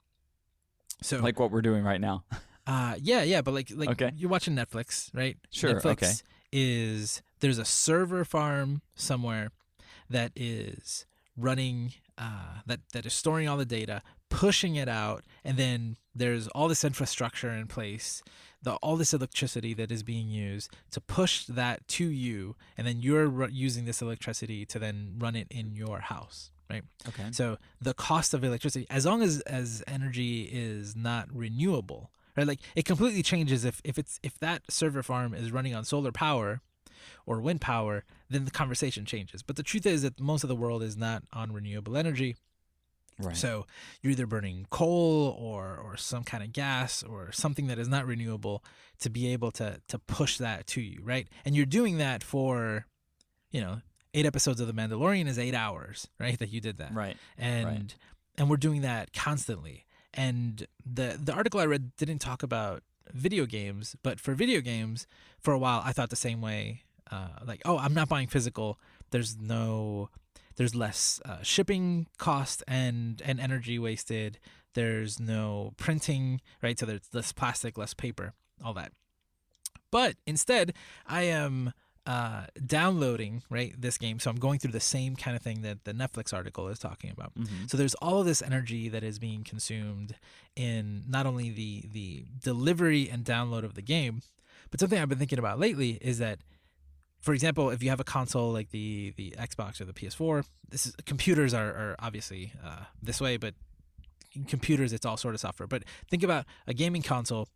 [1.01, 2.23] so Like what we're doing right now.
[2.67, 4.11] uh yeah, yeah, but like like Okay.
[4.17, 5.37] you're watching Netflix, right?
[5.49, 6.13] Sure, Netflix okay.
[6.51, 9.51] is there's a server farm somewhere
[10.09, 11.05] that is
[11.37, 16.47] running uh that that is storing all the data, pushing it out, and then there's
[16.49, 18.21] all this infrastructure in place,
[18.61, 22.99] the all this electricity that is being used to push that to you, and then
[22.99, 26.83] you're ru- using this electricity to then run it in your house, right?
[27.07, 27.29] Okay.
[27.31, 32.47] So the cost of electricity, as long as as energy is not renewable, right?
[32.47, 36.11] Like it completely changes if if it's if that server farm is running on solar
[36.11, 36.61] power
[37.25, 39.41] or wind power, then the conversation changes.
[39.41, 42.35] But the truth is that most of the world is not on renewable energy.
[43.21, 43.35] Right.
[43.35, 43.65] So
[44.01, 48.05] you're either burning coal or or some kind of gas or something that is not
[48.07, 48.63] renewable
[49.01, 51.27] to be able to to push that to you, right?
[51.43, 52.85] And you're doing that for,
[53.51, 53.81] you know,
[54.13, 56.39] eight episodes of The Mandalorian is eight hours, right?
[56.39, 57.17] That you did that right.
[57.37, 57.93] and
[58.37, 59.85] and we're doing that constantly.
[60.13, 65.07] And the the article I read didn't talk about video games, but for video games,
[65.39, 66.83] for a while I thought the same way.
[67.11, 68.79] Uh, like, oh, I'm not buying physical.
[69.11, 70.09] There's no,
[70.55, 74.39] there's less uh, shipping cost and and energy wasted.
[74.75, 76.77] There's no printing, right?
[76.77, 78.33] So there's less plastic, less paper,
[78.63, 78.91] all that.
[79.91, 80.73] But instead,
[81.07, 81.73] I am
[82.05, 85.85] uh, downloading right this game, so I'm going through the same kind of thing that
[85.85, 87.33] the Netflix article is talking about.
[87.33, 87.65] Mm-hmm.
[87.67, 90.15] So there's all of this energy that is being consumed
[90.55, 94.21] in not only the the delivery and download of the game,
[94.69, 96.39] but something I've been thinking about lately is that,
[97.21, 100.87] for example, if you have a console like the the Xbox or the PS4, this
[100.87, 103.53] is computers are, are obviously uh, this way, but
[104.33, 105.67] in computers it's all sort of software.
[105.67, 107.47] But think about a gaming console.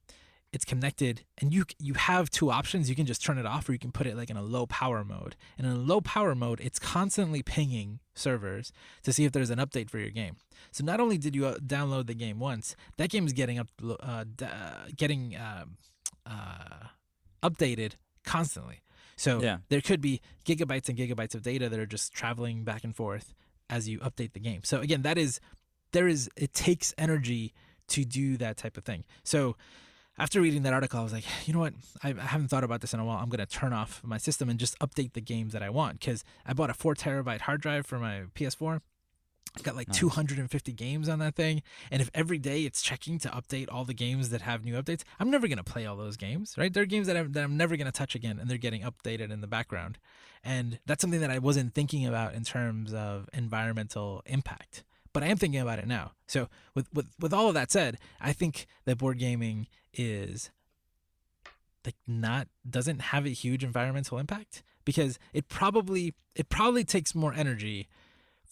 [0.52, 2.88] It's connected, and you you have two options.
[2.88, 4.68] You can just turn it off, or you can put it like in a low
[4.68, 5.36] power mode.
[5.58, 9.58] And in a low power mode, it's constantly pinging servers to see if there's an
[9.58, 10.36] update for your game.
[10.72, 13.68] So not only did you uh, download the game once, that game is getting up,
[14.00, 14.26] uh,
[14.96, 15.78] getting um,
[16.28, 16.88] uh,
[17.42, 17.94] updated
[18.24, 18.83] constantly.
[19.16, 19.58] So Yeah.
[19.70, 23.34] there could be gigabytes and gigabytes of data that are just traveling back and forth
[23.70, 24.62] as you update the game.
[24.64, 25.40] So again, that is
[25.92, 27.54] there is it takes energy
[27.90, 29.04] to do that type of thing.
[29.24, 29.56] So
[30.18, 31.74] after reading that article, I was like, you know what?
[32.04, 33.18] I, I haven't thought about this in a while.
[33.18, 36.00] I'm going to turn off my system and just update the games that I want
[36.00, 38.82] because I bought a four terabyte hard drive for my PS4.
[39.56, 40.00] I've got like Nice.
[40.00, 41.62] 250 games on that thing.
[41.92, 45.04] And if every day it's checking to update all the games that have new updates,
[45.20, 46.74] I'm never going to play all those games, right?
[46.74, 49.32] They're games that I'm, that I'm never going to touch again and they're getting updated
[49.32, 50.00] in the background.
[50.44, 54.84] And that's something that I wasn't thinking about in terms of environmental impact.
[55.14, 56.14] But I am thinking about it now.
[56.26, 60.50] So with, with, with all of that said, I think that board gaming is
[61.86, 67.34] like not doesn't have a huge environmental impact because it probably it probably takes more
[67.34, 67.88] energy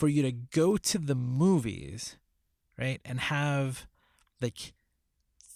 [0.01, 2.17] for you to go to the movies,
[2.75, 2.99] right?
[3.05, 3.85] And have
[4.41, 4.73] like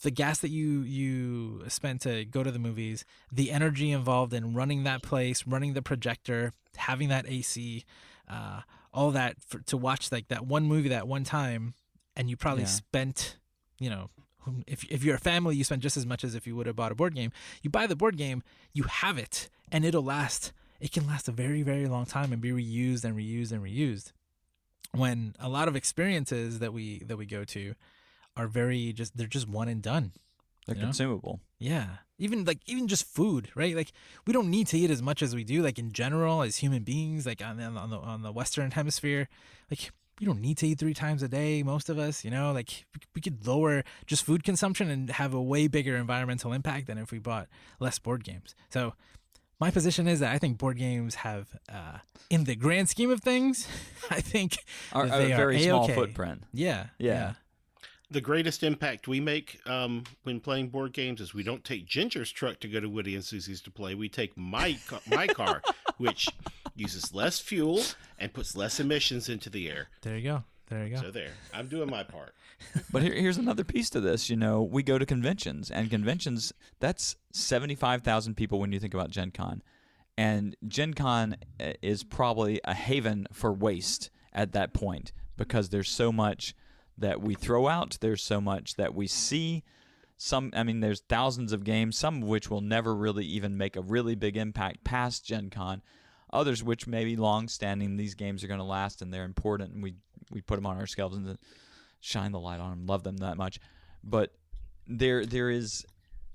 [0.04, 4.54] the gas that you you spent to go to the movies, the energy involved in
[4.54, 7.84] running that place, running the projector, having that AC,
[8.30, 8.62] uh,
[8.94, 11.74] all that for, to watch like that one movie that one time,
[12.16, 12.70] and you probably Yeah.
[12.70, 13.38] spent,
[13.80, 14.12] you know,
[14.68, 16.76] if if you're a family, you spend just as much as if you would have
[16.76, 17.32] bought a board game.
[17.64, 18.44] You buy the board game,
[18.74, 20.54] you have it, and it'll last.
[20.80, 24.12] It can last a very very long time and be reused and reused and reused.
[24.98, 27.76] When a lot of experiences that we that we go to
[28.38, 30.14] are very just they're just one and done.
[30.66, 30.88] They're You know?
[30.88, 31.42] consumable.
[31.60, 31.88] Yeah.
[32.18, 33.76] Even like even just food, right?
[33.76, 33.92] Like
[34.26, 36.84] we don't need to eat as much as we do like in general as human
[36.84, 39.28] beings like on the on the on the western hemisphere.
[39.70, 42.54] Like we don't need to eat 3 times a day most of us, you know?
[42.54, 46.98] Like we could lower just food consumption and have a way bigger environmental impact than
[46.98, 47.48] if we bought
[47.80, 48.56] less board games.
[48.70, 48.94] So
[49.60, 52.00] my position is that I think board games have uh
[52.30, 53.68] in the grand scheme of things,
[54.10, 54.58] I think
[54.94, 55.94] Are, They a are very small A-okay.
[55.96, 56.44] footprint.
[56.54, 56.88] yeah.
[56.98, 57.34] Yeah.
[58.12, 62.32] The greatest impact we make um, when playing board games is we don't take Ginger's
[62.32, 63.96] truck to go to Woody and Susie's to play.
[63.96, 65.62] We take my ca- my car,
[65.98, 66.28] which
[66.76, 67.82] uses less fuel
[68.20, 69.90] and puts less emissions into the air.
[70.04, 70.44] There you go.
[70.70, 71.02] There you go.
[71.02, 72.34] So there, I'm doing my part.
[72.92, 74.30] But here, here's another piece to this.
[74.30, 79.10] You know, we go to conventions, and conventions, that's 75,000 people when you think about
[79.10, 79.62] Gen Con.
[80.18, 85.90] And Gen Con uh, is probably a haven for waste at that point because there's
[85.90, 86.56] so much
[86.98, 89.64] that we throw out, there's so much that we see.
[90.18, 93.76] Some, I mean, there's thousands of games, some of which will never really even make
[93.76, 95.82] a really big impact past Gen Con.
[96.32, 99.74] Others, which may be long standing, these games are going to last and they're important,
[99.74, 99.96] and we,
[100.32, 101.38] we put them on our shelves and
[102.06, 103.60] shine the light on them, love them that much.
[104.04, 104.32] But
[104.88, 105.86] there there is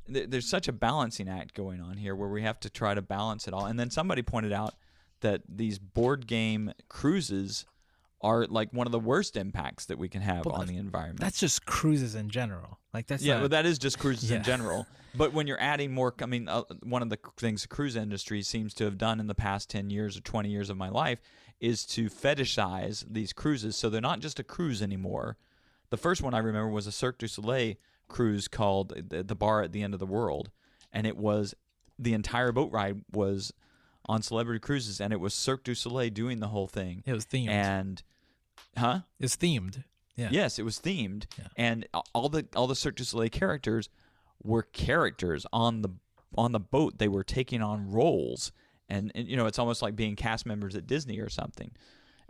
[0.06, 3.02] there, there's such a balancing act going on here where we have to try to
[3.02, 3.66] balance it all.
[3.66, 4.74] And then somebody pointed out
[5.20, 7.64] that these board game cruises
[8.22, 11.20] are like one of the worst impacts that we can have Well, on the environment.
[11.20, 12.78] That's just cruises in general.
[12.92, 14.38] Like that's yeah, not, well, that is just cruises Yeah.
[14.38, 14.86] in general.
[15.12, 18.42] But when you're adding more, I mean, uh, one of the things the cruise industry
[18.42, 21.20] seems to have done in the past 10 years or 20 years of my life
[21.58, 23.76] is to fetishize these cruises.
[23.76, 25.36] So they're not just a cruise anymore.
[25.90, 27.74] The first one I remember was a Cirque du Soleil
[28.08, 30.50] cruise called the, the Bar at the End of the World.
[30.92, 31.54] And it was
[31.98, 33.52] the entire boat ride was
[34.06, 37.02] on Celebrity Cruises, and it was Cirque du Soleil doing the whole thing.
[37.06, 37.48] it was themed.
[37.48, 38.02] And,
[38.76, 39.00] huh?
[39.18, 39.84] it was themed.
[40.16, 40.28] Yeah.
[40.32, 41.46] Yes, it was themed, Yeah.
[41.56, 43.88] and all the all the Cirque du Soleil characters
[44.42, 45.90] were characters on the
[46.36, 46.98] on the boat.
[46.98, 48.52] They were taking on roles,
[48.88, 51.70] and, and you know it's almost like being cast members at Disney or something.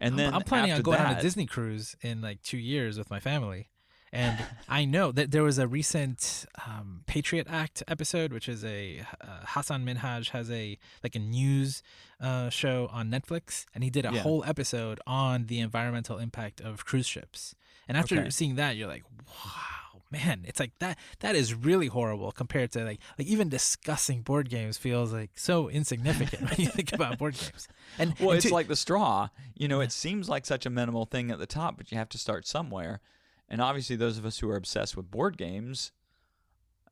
[0.00, 2.96] And I'm- then I'm, planning on going on a Disney cruise in like two years
[2.98, 3.68] with my family.
[4.12, 4.38] And
[4.68, 9.26] I know that there was a recent um, Patriot Act episode, which is a uh,
[9.44, 11.82] Hassan Minhaj has a like a news
[12.20, 14.20] uh, show on Netflix, and he did a Yeah.
[14.22, 17.54] whole episode on the environmental impact of cruise ships.
[17.86, 18.30] And after Okay.
[18.30, 19.69] seeing that, you're like, wow,
[20.10, 20.98] man, it's like that.
[21.20, 25.68] That is really horrible compared to like like even discussing board games feels like so
[25.68, 27.68] insignificant when you think about board games.
[27.98, 29.28] And Well, and it's to- like the straw.
[29.54, 32.08] You know, it seems like such a minimal thing at the top, but you have
[32.10, 33.00] to start somewhere.
[33.48, 35.90] And obviously, those of us who are obsessed with board games,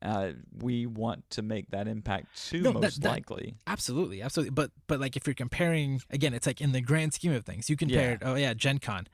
[0.02, 3.56] uh, we want to make that impact too, No, most that- likely.
[3.66, 4.50] Absolutely, absolutely.
[4.50, 7.68] But but like if you're comparing again, it's like in the grand scheme of things,
[7.68, 8.22] you compared.
[8.22, 9.06] Oh yeah, Gen Con.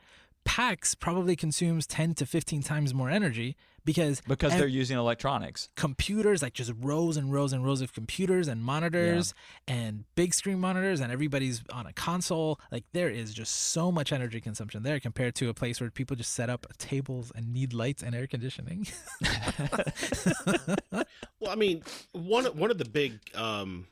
[0.45, 5.69] PAX probably consumes ten to fifteen times more energy because Because ev- they're using electronics.
[5.75, 9.35] computers, like just rows and rows and rows of computers and monitors
[9.69, 12.59] and big screen monitors, and everybody's on a console.
[12.73, 16.17] Like there is just so much energy consumption there compared to a place where people
[16.17, 18.87] just set up tables and need lights and air conditioning.
[21.41, 21.83] Well, I mean,
[22.13, 23.87] one one of the big um,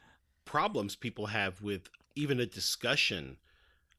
[0.47, 3.37] problems people have with even a discussion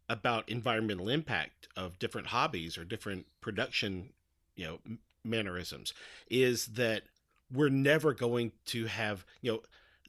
[0.10, 4.10] about environmental impact of different hobbies or different production,
[4.56, 4.80] you know,
[5.24, 5.94] mannerisms
[6.30, 7.04] is that
[7.52, 9.62] we're never going to have, you know,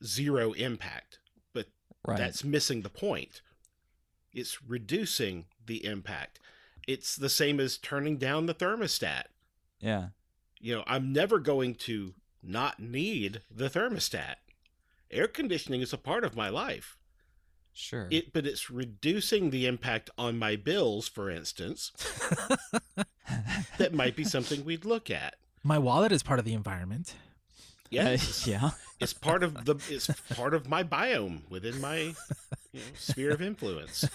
[0.04, 1.18] zero impact.
[1.52, 1.66] But
[2.06, 2.18] Right.
[2.18, 3.40] that's missing the point.
[4.32, 6.40] It's reducing the impact.
[6.86, 9.24] It's the same as turning down the thermostat
[9.84, 10.08] yeah.
[10.60, 14.36] you know, I'm never going to not need the thermostat.
[15.10, 16.96] Air conditioning is a part of my life.
[17.74, 18.06] Sure.
[18.10, 21.90] It, but it's reducing the impact on my bills, for instance.
[23.78, 25.34] that might be something we'd look at.
[25.64, 27.16] My wallet is part of the environment.
[27.90, 28.70] Yes, yeah.
[29.00, 32.14] it's part of the it's part of my biome within my you
[32.74, 34.08] know, sphere of influence.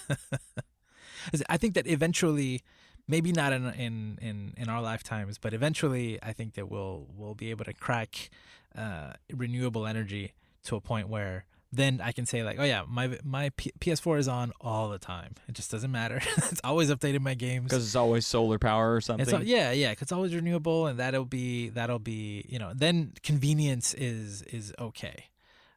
[1.50, 2.64] I think that eventually,
[3.08, 7.36] maybe not in in in, in our lifetimes, but eventually, I think that we'll we'll
[7.36, 8.30] be able to crack
[8.76, 10.34] uh, renewable energy
[10.64, 14.18] to a point where then I can say like, oh yeah, my my P- PS4
[14.20, 15.36] is on all the time.
[15.48, 16.20] It just doesn't matter.
[16.38, 17.66] it's always updating my games.
[17.66, 19.26] Because it's always solar power or something.
[19.36, 23.14] All, yeah, yeah, 'cause it's always renewable, and that'll be that'll be you know then
[23.24, 25.26] convenience is is okay.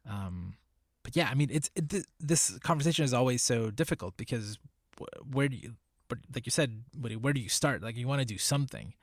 [0.09, 0.55] Um,
[1.03, 4.57] but yeah, I mean it's it, th- this conversation is always so difficult because
[4.99, 5.73] wh- where do you,
[6.07, 7.83] but like you said, Woody, where do you start?
[7.83, 8.93] Like you want to do something,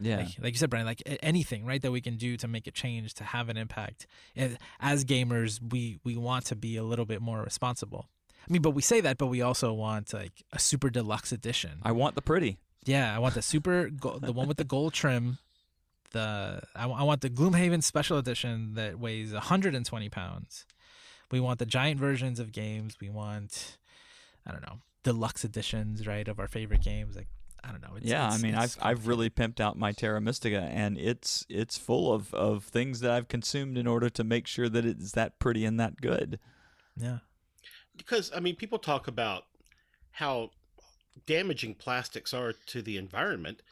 [0.00, 0.16] yeah.
[0.16, 2.70] like, like you said, Brian, like anything, right, that we can do to make a
[2.70, 4.06] change, to have an impact.
[4.80, 8.08] As gamers, we we want to be a little bit more responsible.
[8.48, 11.78] I mean, but we say that, but we also want like a super deluxe edition.
[11.82, 12.58] I want the pretty.
[12.84, 15.38] Yeah, I want the super, go- the one with the gold trim.
[16.12, 20.66] The I, wa- I want the Gloomhaven special edition that weighs 120 pounds.
[21.30, 22.98] We want the giant versions of games.
[23.00, 23.78] We want,
[24.46, 27.16] I don't know, deluxe editions, right, of our favorite games.
[27.16, 27.28] Like
[27.66, 27.96] I don't know.
[27.96, 30.98] It's, yeah, it's- I mean, it's I've I've really pimped out my Terra Mystica, and
[30.98, 34.84] it's it's full of of things that I've consumed in order to make sure that
[34.84, 36.38] it's that pretty and that good.
[36.96, 37.18] yeah.
[37.96, 39.44] because I mean, people talk about
[40.12, 40.50] how
[41.26, 43.62] damaging plastics are to the environment,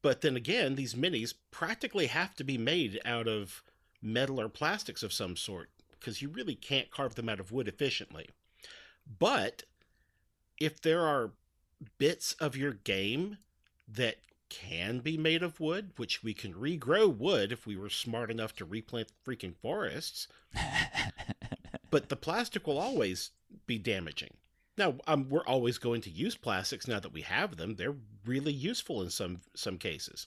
[0.00, 3.62] but then again, these minis practically have to be made out of
[4.00, 7.68] metal or plastics of some sort because you really can't carve them out of wood
[7.68, 8.28] efficiently.
[9.18, 9.64] But
[10.60, 11.32] if there are
[11.98, 13.38] bits of your game
[13.88, 14.16] that
[14.48, 18.54] can be made of wood, which we can regrow wood if we were smart enough
[18.54, 20.28] to replant freaking forests,
[21.90, 23.30] but the plastic will always
[23.66, 24.34] be damaging.
[24.76, 27.76] Now, um, we're always going to use plastics now that we have them.
[27.76, 30.26] They're really useful in some some cases.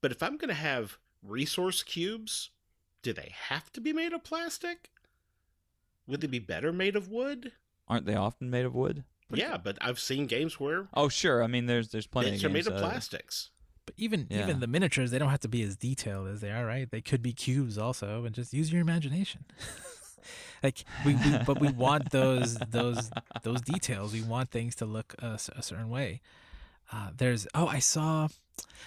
[0.00, 2.50] But if I'm going to have resource cubes,
[3.02, 4.90] do they have to be made of plastic?
[6.06, 7.52] Would they be better made of wood?
[7.88, 9.04] Aren't they often made of wood?
[9.38, 11.42] Yeah, but I've seen games where Oh, sure.
[11.42, 13.50] I mean, there's there's plenty bits of are made games, of uh, plastics.
[13.86, 14.40] But even Yeah.
[14.42, 16.90] even the miniatures, they don't have to be as detailed as they are, right?
[16.90, 19.44] They could be cubes also, and just use your imagination.
[20.62, 23.10] like we, we, but we want those those
[23.42, 24.12] those details.
[24.12, 26.20] We want things to look a certain way.
[26.92, 28.28] Uh, there's oh, I saw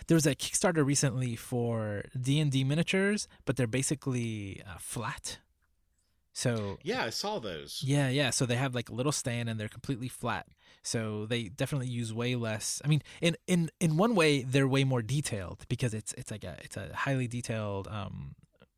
[0.07, 5.39] there was a Kickstarter recently for D and D miniatures, but they're basically uh, flat.
[6.37, 7.81] So Yeah, I saw those.
[7.83, 8.29] yeah, yeah.
[8.29, 10.45] So they have like a little stand and they're completely flat.
[10.83, 12.79] So they definitely use way less.
[12.85, 16.43] I mean, in in in one way, they're way more detailed because it's it's like
[16.43, 18.35] a it's a highly detailed um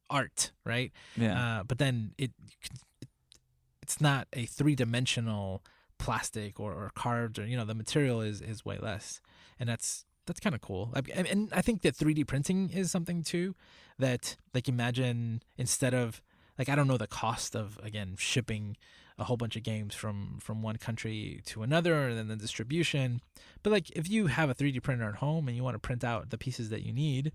[0.10, 0.94] art, right?
[1.18, 1.38] Yeah.
[1.60, 2.32] Uh, but then it,
[2.62, 3.10] it
[3.82, 5.62] it's not a three dimensional
[5.98, 9.20] plastic or, or carved or you know the material is is way less,
[9.60, 10.94] and that's that's kind of cool.
[11.14, 13.54] And I think that 3D printing is something too
[13.98, 16.22] that like imagine instead of
[16.60, 18.78] like I don't know the cost of again shipping
[19.18, 23.22] a whole bunch of games from from one country to another and then the distribution.
[23.64, 26.04] But like if you have a 3d printer at home and you want to print
[26.04, 27.32] out the pieces that you need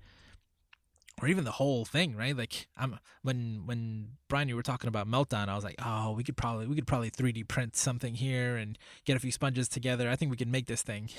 [1.23, 2.37] or even the whole thing right?
[2.37, 6.25] Like i'm when when brian you were talking about meltdown i was like oh we
[6.25, 10.11] could probably we could probably 3d print something here and get a few sponges together.
[10.11, 11.09] I think we can make this thing.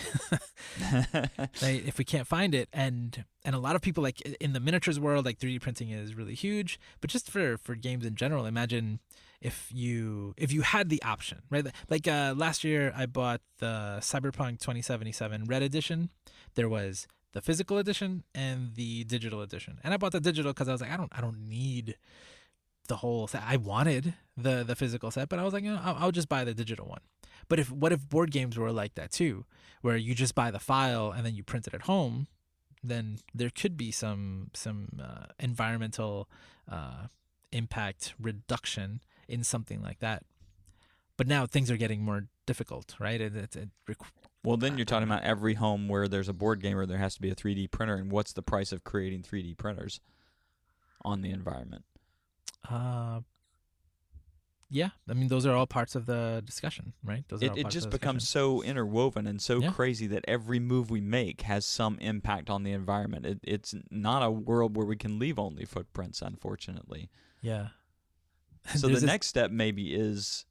[1.62, 2.68] Right, if we can't find it.
[2.74, 6.16] And and a lot of people like in the miniatures world like 3d printing is
[6.16, 6.80] really huge.
[7.02, 9.00] But just for for games in general imagine
[9.42, 11.66] if you if you had the option right?
[11.90, 16.10] Like uh last year i bought the cyberpunk 2077 red edition.
[16.56, 20.68] There was the physical edition and the digital edition and i bought the digital because
[20.68, 21.96] i was like i don't i don't need
[22.88, 25.82] the whole set i wanted the the physical set but i was like you know,
[25.84, 27.02] I'll, I'll just buy the digital one
[27.48, 29.46] but if what if board games were like that too
[29.82, 32.28] where you just buy the file and then you print it at home
[32.88, 36.30] then there could be some some uh, environmental
[36.72, 37.08] uh,
[37.52, 40.24] impact reduction in something like that.
[41.18, 43.20] But now things are getting more difficult, right?
[43.22, 43.70] It, it, it
[44.46, 47.16] well, then you're talking about every home where there's a board game where there has
[47.16, 50.00] to be a 3D printer, and what's the price of creating 3D printers
[51.04, 51.84] on the environment?
[52.70, 53.20] uh,
[54.70, 57.24] yeah, I mean those are all parts of the discussion, right?
[57.28, 59.72] Those It, it just becomes so interwoven and so Yeah.
[59.72, 63.26] crazy that every move we make has some impact on the environment.
[63.26, 67.10] It, it's not a world where we can leave only footprints, unfortunately.
[67.42, 67.68] yeah.
[68.76, 70.46] So the this- next step maybe is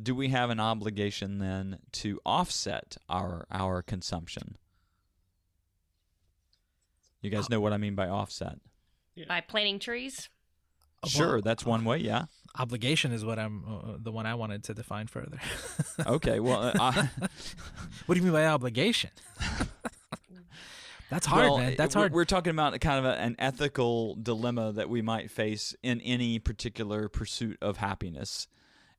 [0.00, 4.56] do we have an obligation then to offset our our consumption?
[7.20, 8.58] You guys know what I mean by offset.
[9.28, 10.28] by planting trees.
[11.02, 12.26] Uh, Sure, well, that's one way, yeah.
[12.58, 15.38] obligation is what I'm uh, the one I wanted to define further.
[16.06, 17.10] Okay, well, uh, I,
[18.06, 19.10] what do you mean by obligation?
[21.10, 21.74] That's hard, well, man.
[21.76, 22.12] That's hard.
[22.14, 26.38] We're talking about kind of a, an ethical dilemma that we might face in any
[26.38, 28.48] particular pursuit of happiness.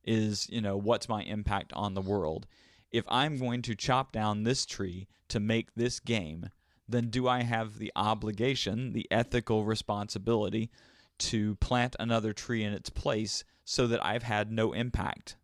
[0.04, 2.46] Is you know what's my impact on the world?
[2.92, 6.50] If I'm going to chop down this tree to make this game,
[6.88, 10.70] then do I have the obligation, the ethical responsibility,
[11.18, 15.36] to plant another tree in its place so that I've had no impact?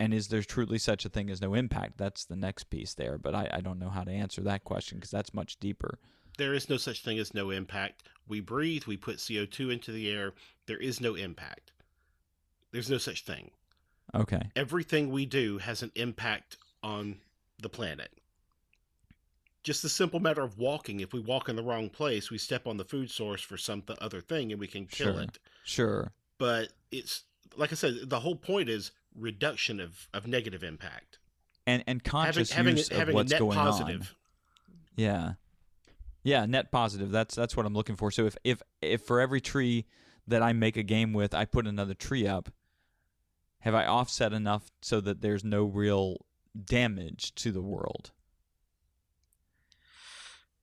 [0.00, 1.98] And is there truly such a thing as no impact?
[1.98, 4.98] That's the next piece there, but I, I don't know how to answer that question
[4.98, 5.98] because that's much deeper.
[6.38, 8.04] There is no such thing as no impact.
[8.28, 10.34] We breathe, we put CO2 into the air.
[10.66, 11.72] There is no impact.
[12.72, 13.50] There's no such thing.
[14.14, 14.50] Okay.
[14.56, 17.16] Everything we do has an impact on
[17.60, 18.10] the planet.
[19.62, 21.00] Just the simple matter of walking.
[21.00, 23.82] If we walk in the wrong place, we step on the food source for some
[23.82, 25.22] th- other thing and we can kill Sure.
[25.22, 25.38] it.
[25.64, 26.12] Sure.
[26.38, 27.24] But it's,
[27.56, 31.18] like I said, the whole point is reduction of, of negative impact.
[31.66, 34.06] And and conscious having, use having of what's a net going on.
[34.96, 35.32] Yeah.
[36.22, 37.10] Yeah, net positive.
[37.10, 38.10] That's that's what I'm looking for.
[38.10, 39.84] So if if if for every tree
[40.26, 42.48] that I make a game with, I put another tree up,
[43.60, 46.24] have I offset enough so that there's no real
[46.64, 48.10] damage to the world?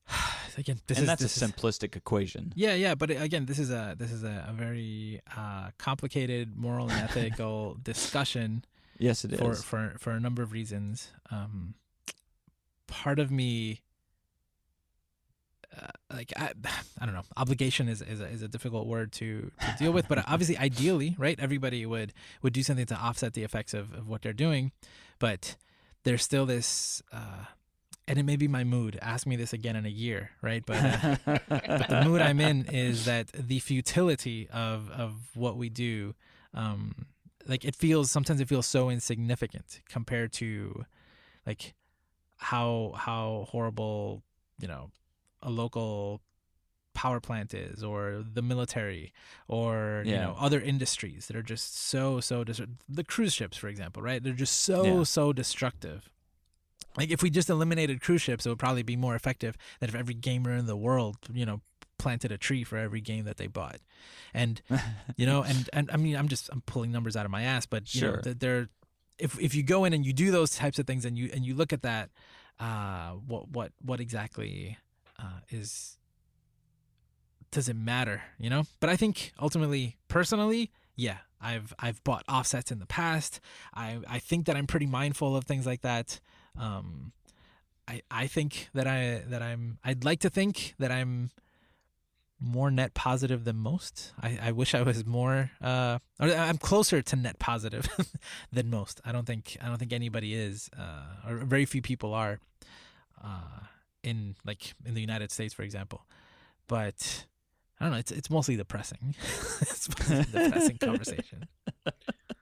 [0.58, 2.54] again, this and is that's a is- simplistic equation.
[2.56, 6.90] Yeah, yeah, but again, this is a this is a, a very uh, complicated moral
[6.90, 8.64] and ethical discussion
[8.98, 9.40] Yes, it is.
[9.40, 11.12] for for for a number of reasons.
[11.32, 11.76] Um,
[12.88, 13.82] part of me,
[15.82, 16.52] uh, like I,
[17.00, 20.08] I don't know, obligation is is a, is a difficult word to, to deal with,
[20.08, 24.08] but obviously, ideally, right, everybody would would do something to offset the effects of, of
[24.08, 24.72] what they're doing,
[25.20, 25.56] but
[26.04, 27.02] there's still this.
[27.12, 27.46] Uh,
[28.08, 29.00] and it may be my mood.
[29.02, 30.64] Ask me this again in a year, right?
[30.64, 31.16] But uh,
[31.48, 36.14] but the mood I'm in is that the futility of of what we do,
[36.54, 37.08] um,
[37.48, 40.86] like it feels sometimes it feels so insignificant compared to,
[41.48, 41.74] like,
[42.38, 44.22] how how horrible
[44.60, 44.92] you know
[45.46, 46.22] a local
[46.94, 49.12] power plant is or the military
[49.50, 53.68] or you know other industries that are just so so dis- the cruise ships for
[53.68, 55.04] example right they're just so Yeah.
[55.04, 56.10] so destructive
[56.98, 59.96] like if we just eliminated cruise ships it would probably be more effective than if
[59.96, 61.60] every gamer in the world you know
[61.98, 63.80] planted a tree for every game that they bought
[64.34, 64.62] and
[65.18, 67.66] you know and and i mean i'm just i'm pulling numbers out of my ass
[67.66, 68.22] but you know Sure.
[68.22, 68.70] that they're
[69.20, 71.46] if if you go in and you do those types of things and you and
[71.46, 72.10] you look at that
[72.60, 74.78] uh what what what exactly
[75.20, 75.98] uh is
[77.52, 82.72] does it matter you know but i think ultimately personally yeah i've i've bought offsets
[82.72, 83.40] in the past
[83.74, 86.20] i i think that i'm pretty mindful of things like that
[86.60, 87.12] um
[87.88, 91.30] i i think that i that i'm i'd like to think that i'm
[92.40, 94.14] more net positive than most.
[94.22, 97.88] I, I wish I was more uh I'm closer to net positive
[98.52, 99.02] than most.
[99.06, 102.40] I don't think I don't think anybody is uh or very few people are
[103.24, 103.62] uh
[104.06, 106.06] in like in the United States for example.
[106.68, 107.26] But
[107.80, 109.16] I don't know, it's it's mostly depressing.
[109.62, 111.48] it's mostly depressing conversation.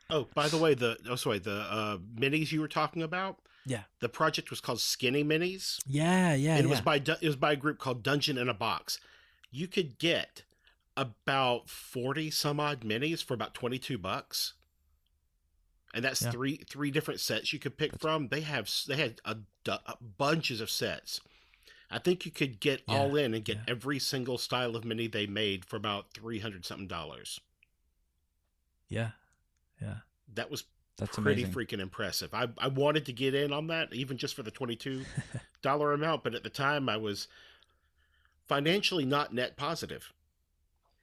[0.10, 3.40] Oh, by the way, the oh sorry, the uh, minis you were talking about.
[3.66, 3.84] Yeah.
[4.00, 5.80] The project was called Skinny Minis.
[5.88, 6.58] Yeah, yeah.
[6.58, 6.70] and it yeah.
[6.70, 9.00] was by it was by a group called Dungeon in a Box.
[9.50, 10.44] You could get
[10.96, 14.54] about forty some odd minis for about twenty two bucks,
[15.96, 16.30] and that's Yeah.
[16.30, 18.28] three three different sets you could pick from.
[18.28, 21.22] They have they had a, a bunches of sets.
[21.92, 23.64] I think you could get Yeah, all in and get yeah.
[23.68, 27.40] every single style of mini they made for about three hundred something dollars.
[28.90, 29.12] Yeah.
[29.82, 29.98] Yeah.
[30.34, 30.66] That was
[30.98, 31.54] That's pretty amazing.
[31.54, 32.34] freaking impressive.
[32.34, 35.06] I, I wanted to get in on that, even just for the twenty-two
[35.62, 37.28] dollar amount, but at the time I was
[38.48, 40.14] financially not net positive.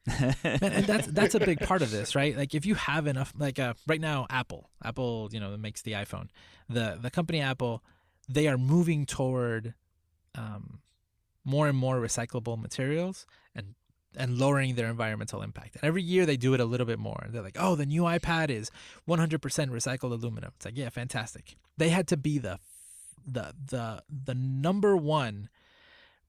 [0.07, 2.35] and, and that's that's a big part of this, right?
[2.35, 5.91] Like if you have enough, like uh, right now, Apple, Apple, you know, makes the
[5.91, 6.29] iPhone.
[6.67, 7.83] The the company Apple,
[8.27, 9.75] they are moving toward
[10.35, 10.79] um,
[11.43, 13.25] more and more recyclable materials
[13.55, 13.75] and
[14.17, 15.75] and lowering their environmental impact.
[15.75, 17.27] And every year they do it a little bit more.
[17.29, 18.69] They're like, oh, the new iPad is
[19.07, 20.51] 100% recycled aluminum.
[20.57, 21.55] It's like, yeah, fantastic.
[21.77, 22.59] They had to be the
[23.25, 25.47] the the the number one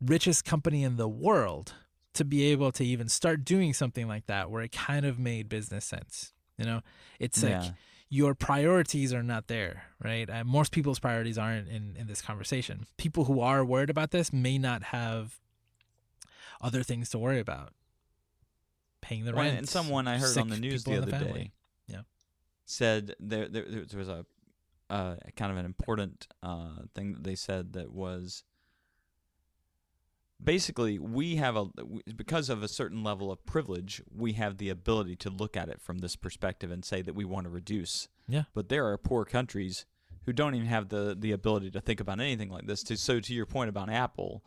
[0.00, 1.74] richest company in the world
[2.14, 5.48] to be able to even start doing something like that where it kind of made
[5.48, 6.82] business sense you know
[7.18, 7.70] it's like Yeah.
[8.12, 12.84] Your priorities are not there right uh, most people's priorities aren't in in this conversation
[12.98, 15.40] people who are worried about this may not have
[16.60, 17.72] other things to worry about
[19.00, 21.32] paying the rent and someone I heard on the news the other family.
[21.32, 21.52] day
[21.88, 22.02] Yeah.
[22.66, 24.26] said there, there, there was a
[24.90, 28.44] uh, kind of an important uh, thing that they said that was
[30.42, 31.66] basically we have a
[32.16, 35.80] because of a certain level of privilege we have the ability to look at it
[35.80, 38.08] from this perspective and say that we want to reduce.
[38.28, 38.44] Yeah.
[38.54, 39.86] but there are poor countries
[40.24, 42.82] who don't even have the the ability to think about anything like this.
[42.84, 44.44] To, so to your point about apple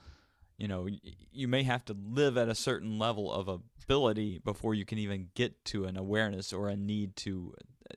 [0.57, 0.87] you know
[1.31, 3.47] you may have to live at a certain level of
[3.83, 7.53] ability before you can even get to an awareness or a need to
[7.91, 7.95] uh,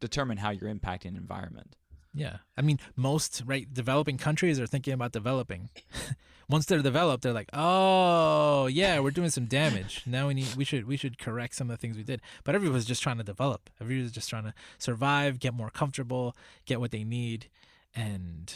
[0.00, 1.76] determine how you're impacting environment
[2.14, 2.38] Yeah.
[2.56, 5.70] I mean, most right developing countries are thinking about developing.
[6.48, 10.02] Once they're developed, they're like, "Oh, yeah, we're doing some damage.
[10.04, 12.54] Now we need we should we should correct some of the things we did." But
[12.54, 13.70] everyone's just trying to develop.
[13.80, 16.36] Everyone's just trying to survive, get more comfortable,
[16.66, 17.48] get what they need.
[17.94, 18.54] And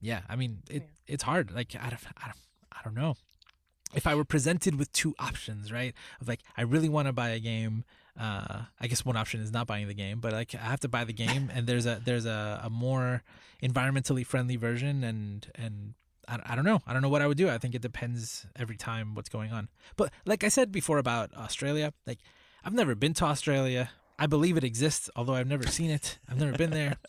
[0.00, 1.14] yeah, I mean, it Yeah.
[1.14, 1.50] it's hard.
[1.50, 2.38] Like I don't I don't
[2.72, 3.16] I don't know.
[3.94, 5.94] If I were presented with two options, right?
[6.20, 7.84] Of like I really want to buy a game
[8.18, 10.88] uh, I guess one option is not buying the game, but like I have to
[10.88, 13.22] buy the game, and there's a there's a, a more
[13.62, 15.94] environmentally friendly version, and and
[16.28, 17.48] I, I don't know, I don't know what I would do.
[17.48, 19.68] I think it depends every time what's going on.
[19.96, 22.18] But like I said before about Australia, like
[22.64, 23.90] I've never been to Australia.
[24.18, 26.18] I believe it exists, although I've never seen it.
[26.26, 26.96] I've never been there.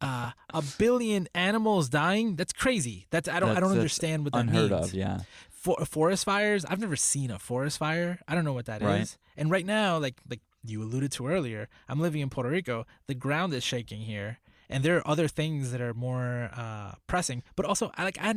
[0.00, 3.06] Uh, a billion animals dying—that's crazy.
[3.10, 5.20] That's I don't I don't understand what that Unheard means of, yeah.
[5.48, 9.16] for forest fires i've never seen a forest fire i don't know what that is.
[9.36, 12.86] And right now like like you alluded to earlier i'm living in puerto rico.
[13.06, 14.38] The ground is shaking here
[14.70, 17.42] and there are other things that are more uh, pressing.
[17.56, 18.34] But also i like i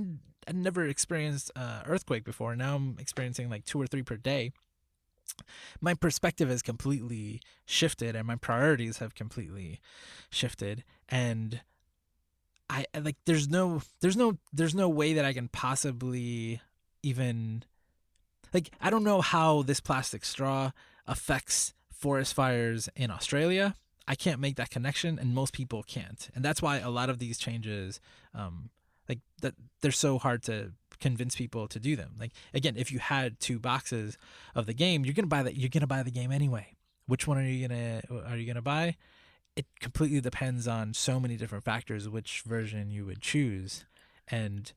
[0.47, 2.55] i never experienced uh, earthquake before.
[2.55, 4.51] Now i'm experiencing like two or three per day.
[5.81, 9.79] My perspective has completely shifted and my priorities have completely
[10.29, 10.83] shifted.
[11.09, 11.61] And
[12.69, 16.61] I- like there's no there's no there's no way that I can possibly
[17.03, 17.63] even
[18.55, 20.71] like I don't know how this plastic straw
[21.05, 23.75] affects forest fires in Australia.
[24.07, 26.29] I can't make that connection and most people can't.
[26.33, 27.99] And that's why a lot of these changes
[28.33, 28.69] um
[29.07, 32.15] like that they're so hard to convince people to do them.
[32.17, 34.17] Like again, if you had two boxes
[34.55, 36.77] of the game, you're to buy that you're to buy the game anyway.
[37.07, 38.95] Which one are you to are you to buy?
[39.57, 43.85] It completely depends on so many different factors which version you would choose.
[44.27, 44.71] And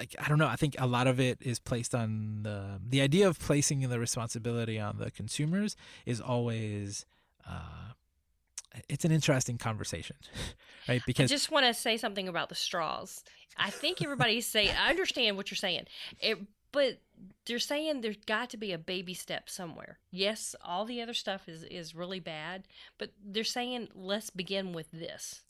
[0.00, 3.02] like I don't know, I think a lot of it is placed on the the
[3.02, 7.04] idea of placing the responsibility on the consumers is always
[7.46, 7.92] uh
[8.88, 10.16] it's an interesting conversation,
[10.88, 11.02] right?
[11.06, 13.22] Because I just want to say something about the straws.
[13.56, 15.86] I think everybody's saying, I understand what you're saying,
[16.20, 16.38] it,
[16.72, 17.00] but
[17.46, 19.98] they're saying there's got to be a baby step somewhere.
[20.12, 24.90] Yes, all the other stuff is, is really bad, but they're saying, let's begin with
[24.92, 25.42] this.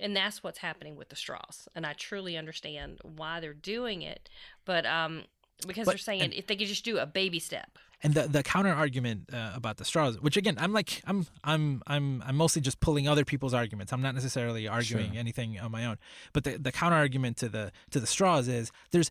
[0.00, 1.68] And that's what's happening with the straws.
[1.74, 4.28] And I truly understand why they're doing it,
[4.64, 5.24] but um,
[5.66, 7.78] because But- they're saying and- if they could just do a baby step.
[8.02, 11.82] and the the counter argument uh, about the straws which again i'm like i'm i'm
[11.86, 15.18] i'm i'm mostly just pulling other people's arguments i'm not necessarily arguing Sure.
[15.20, 15.98] anything on my own
[16.32, 19.10] but the the counter argument to the to the straws is there's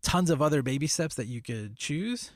[0.00, 2.30] tons of other baby steps that you could choose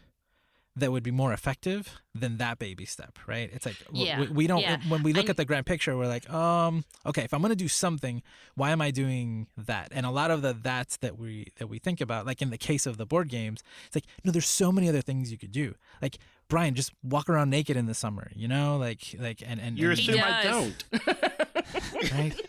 [0.76, 3.48] that would be more effective than that baby step right?
[3.52, 4.78] It's like Yeah, we, we don't yeah.
[4.88, 7.50] when we look I- at the grand picture we're like um okay if i'm going
[7.50, 8.22] to do something
[8.56, 9.88] why am i doing that?
[9.92, 12.58] And a lot of the that's that we that we think about like in the
[12.58, 15.52] case of the board games it's like no there's so many other things you could
[15.52, 15.74] do.
[16.02, 16.18] Like
[16.48, 18.76] brian just walk around naked in the summer you know?
[18.76, 20.84] Like like and and, You and- He assume I don't.
[22.12, 22.40] right?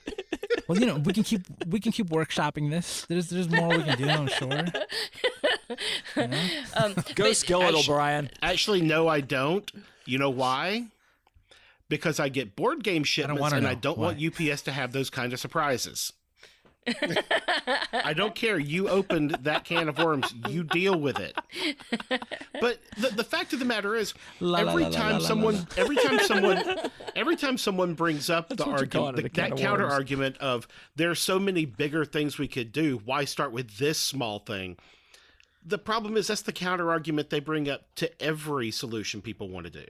[0.67, 3.05] Well you know we can keep we can keep workshopping this.
[3.07, 4.49] There's there's more we can do i'm sure
[6.15, 6.47] You know?
[6.75, 8.29] Um, Go skeletal, actu- Brian.
[8.41, 9.71] Actually, no, I don't.
[10.05, 10.87] You know why?
[11.89, 14.21] Because I get board game shipments wanna and I don't want.
[14.23, 16.13] UPS to have those kind of surprises.
[17.93, 18.59] I don't care.
[18.59, 20.33] You opened that can of worms.
[20.47, 21.35] You deal with it.
[22.61, 25.17] But the, the fact of the matter is, La, la, every la, la, time la,
[25.17, 25.65] la, someone, la.
[25.77, 26.63] every time someone,
[27.15, 29.83] every time someone brings up the what you're calling argument, it, a can that counter
[29.83, 29.93] worms.
[29.93, 33.01] argument of there are so many bigger things we could do.
[33.03, 34.77] Why start with this small thing?
[35.65, 39.65] The problem is that's the counter argument they bring up to every solution people want
[39.65, 39.85] to do.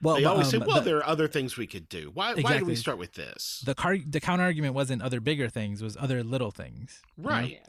[0.00, 2.10] well They but, always say, um, "Well, the- there are other things we could do.
[2.14, 2.34] Why?
[2.34, 5.82] Why do we start with this?" the car the counter argument wasn't other bigger things
[5.82, 7.30] was other little things you know?
[7.30, 7.60] Right.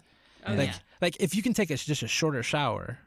[0.45, 0.75] Oh, like yeah.
[1.01, 2.99] like if you can take a, just a shorter shower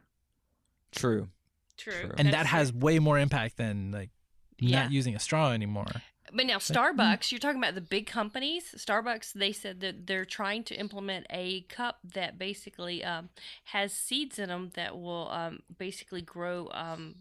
[0.92, 1.28] True.
[1.76, 1.92] True.
[1.92, 2.10] True.
[2.16, 2.58] and That's that true.
[2.58, 4.10] has way more impact than like
[4.58, 4.84] Yeah.
[4.84, 5.86] not using a straw anymore
[6.32, 8.74] But now Starbucks, you're talking about the big companies.
[8.76, 13.28] Starbucks, they said that they're trying to implement a cup that basically um,
[13.64, 16.68] has seeds in them that will um, basically grow.
[16.72, 17.14] Um,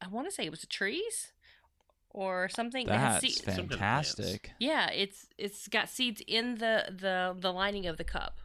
[0.00, 1.32] I want to say it was trees
[2.10, 2.86] or something.
[2.86, 4.50] That's seed- Some kind of fantastic.
[4.58, 8.38] Yeah, it's it's got seeds in the the the lining of the cup.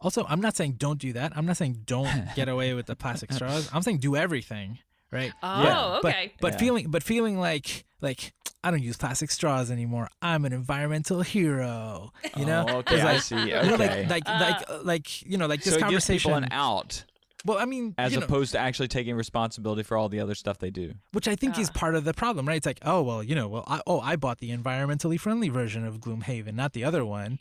[0.00, 2.94] also i'm not saying don't do that i'm not saying don't get away with the
[2.94, 4.78] plastic straws i'm saying do everything
[5.10, 6.32] right Oh, But- but- okay.
[6.40, 6.58] but Yeah.
[6.58, 8.32] feeling but feeling like like
[8.64, 13.04] i don't use plastic straws anymore i'm an environmental hero you know Oh, okay, 'Cause,
[13.04, 13.38] I like, see.
[13.40, 14.06] you know, Okay.
[14.06, 16.44] like like Uh, like uh, like you know like this so it gives conversation people
[16.44, 17.04] an out
[17.44, 20.34] well i mean as you know, opposed to actually taking responsibility for all the other
[20.34, 20.92] stuff they do.
[21.12, 21.78] which I think is Ah.
[21.78, 22.56] part of the problem, right?
[22.56, 25.86] It's like, oh well, you know, well, I, oh, I bought the environmentally friendly version
[25.86, 27.38] of Gloomhaven, not the other one.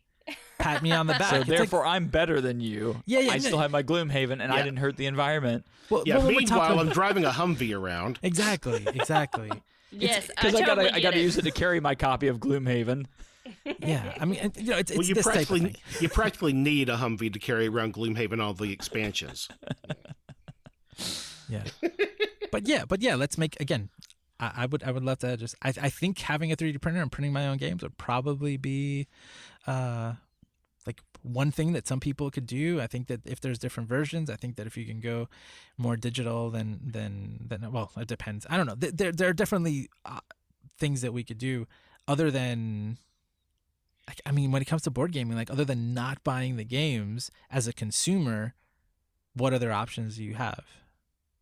[0.60, 1.30] Pat me on the back.
[1.30, 3.02] So It's like- therefore, I'm better than you.
[3.06, 6.04] Yeah, yeah, I no- still have my Gloomhaven, and I didn't hurt the environment well,
[6.06, 6.18] Yeah.
[6.18, 8.20] well, meanwhile, talking- I'm driving a Humvee around.
[8.24, 9.52] exactly, exactly.
[9.92, 11.24] yes, because I, totally gotta I get gotta it.
[11.24, 13.06] use it to carry my copy of Gloomhaven.
[13.80, 15.76] yeah, I mean, you know, it's, it's well, you this type of practically thing.
[16.02, 19.48] you practically need a Humvee to carry around Gloomhaven all the expansions.
[21.50, 21.64] Yeah.
[22.52, 23.90] but yeah, but yeah, let's make again.
[24.40, 27.02] I, I would I would love to just I I think having a 3D printer
[27.02, 29.08] and printing my own games would probably be
[29.66, 30.18] uh like
[31.28, 32.80] one thing that some people could do.
[32.82, 35.28] I think that if there's different versions, I think that if you can go
[35.78, 38.46] more digital then then then well, it depends.
[38.50, 38.76] I don't know.
[38.76, 40.20] There there, are definitely uh,
[40.78, 41.68] things that we could do
[42.08, 42.98] other than
[44.26, 47.30] I mean when it comes to board gaming like other than not buying the games
[47.52, 48.56] as a consumer,
[49.34, 50.66] what other options do you have?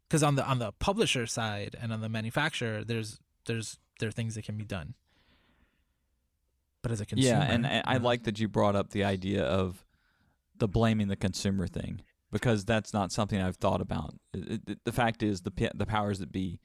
[0.07, 4.11] because on the on the publisher side and on the manufacturer there's there's there are
[4.11, 4.93] things that can be done
[6.85, 9.43] but as a consumer yeah, and I, I like that you brought up the idea
[9.43, 9.83] of
[10.55, 12.01] the blaming the consumer thing
[12.31, 14.13] because that's not something I've thought about.
[14.35, 16.59] It- it- the fact is, the the powers that be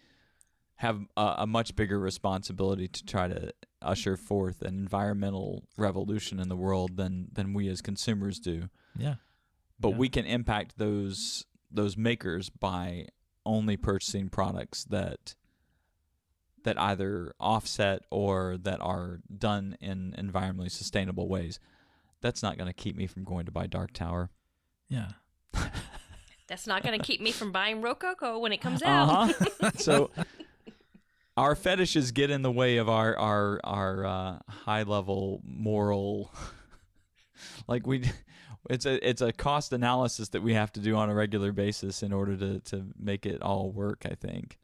[0.77, 6.49] have a, a much bigger responsibility to try to usher forth an environmental revolution in
[6.51, 8.69] the world than than we as consumers do.
[8.99, 9.15] yeah
[9.79, 9.97] But Yeah.
[9.97, 13.07] we can impact those those makers by
[13.47, 15.35] only purchasing products that
[16.65, 21.59] that either offset or that are done in environmentally sustainable ways.
[22.21, 24.31] That's not going to keep me from going to buy Dark Tower.
[24.89, 25.13] yeah
[26.49, 29.09] That's not going to keep me from buying Rococo when it comes out.
[29.09, 29.71] Uh-huh.
[29.77, 30.11] so
[31.37, 36.33] our fetishes get in the way of our our our uh, high level moral
[37.69, 38.05] like we
[38.69, 42.03] it's a it's a cost analysis that we have to do on a regular basis
[42.03, 44.59] in order to to make it all work, I think.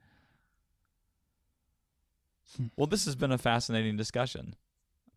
[2.57, 2.67] Hmm.
[2.77, 4.55] Well, this has been a fascinating discussion.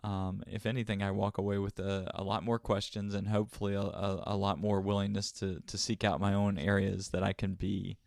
[0.04, 3.82] Um, if anything, I walk away with a, a lot more questions and hopefully a,
[3.82, 7.56] a, a lot more willingness to, to seek out my own areas that I can
[7.56, 7.98] be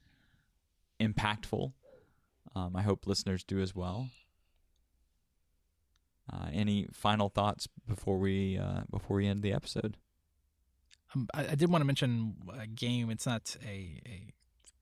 [1.01, 1.73] impactful.
[2.55, 4.09] Um, I hope listeners do as well.
[6.33, 9.97] Uh, any final thoughts before we uh, before we end the episode?
[11.15, 14.33] um, I, I did want to mention a game it's not a, a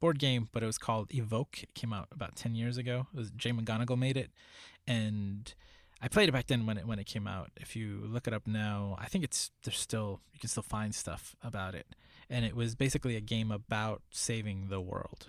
[0.01, 3.19] board game but it was called evoke it came out about 10 years ago it
[3.19, 4.31] was Jane McGonigal made it
[4.87, 5.55] and
[6.03, 7.51] I played it back then when it when it came out.
[7.61, 10.95] If you look it up now, I think it's there's still you can still find
[10.95, 11.89] stuff about it.
[12.31, 15.27] And it was basically a game about saving the world.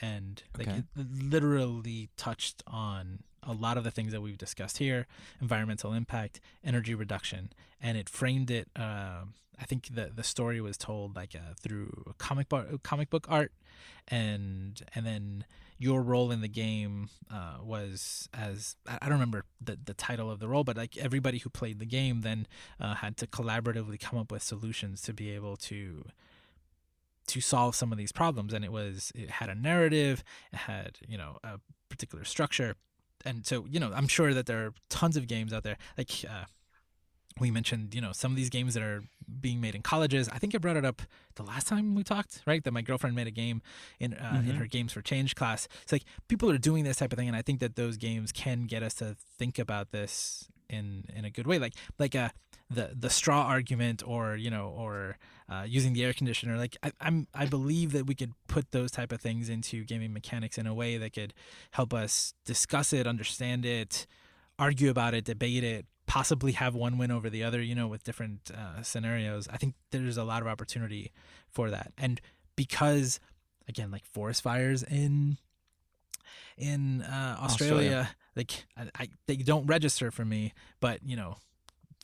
[0.00, 0.78] And like Okay.
[0.78, 5.06] it literally touched on a lot of the things that we've discussed here,
[5.38, 7.52] environmental impact, energy reduction,
[7.82, 12.14] and it framed it um I think the the story was told like uh, through
[12.18, 13.52] comic book comic book art
[14.08, 15.44] and and then
[15.78, 20.40] your role in the game uh, was as I don't remember the the title of
[20.40, 22.46] the role, but like everybody who played the game then
[22.80, 26.04] uh, had to collaboratively come up with solutions to be able to
[27.26, 28.52] to solve some of these problems.
[28.54, 32.76] And it was it had a narrative, it had you know a particular structure,
[33.24, 36.10] and so you know I'm sure that there are tons of games out there like.
[36.28, 36.44] Uh,
[37.38, 39.02] we mentioned, you know, some of these games that are
[39.40, 40.28] being made in colleges.
[40.30, 41.02] I think I brought it up
[41.34, 42.62] the last time we talked, right?
[42.64, 43.60] That my girlfriend made a game
[44.00, 44.58] in uh, in Mhm.
[44.58, 45.68] her Games for Change class.
[45.82, 48.32] It's like people are doing this type of thing, and I think that those games
[48.32, 52.30] can get us to think about this in in a good way, like like uh,
[52.70, 55.18] the the straw argument, or you know, or
[55.48, 56.56] uh, using the air conditioner.
[56.56, 60.12] Like I, I'm I believe that we could put those type of things into gaming
[60.12, 61.34] mechanics in a way that could
[61.72, 64.06] help us discuss it, understand it,
[64.58, 65.86] argue about it, debate it,
[66.16, 69.46] possibly have one win over the other, you know, with different uh, scenarios.
[69.52, 71.12] I think there's a lot of opportunity
[71.50, 71.92] for that.
[71.98, 72.22] And
[72.56, 73.20] because,
[73.68, 75.36] again, like forest fires in
[76.56, 78.10] in uh, Australia, Australia.
[78.34, 81.36] like I, I, they don't register for me, but you know,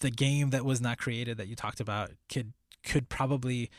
[0.03, 2.53] the game that was not created that you talked about could
[2.85, 3.71] could probably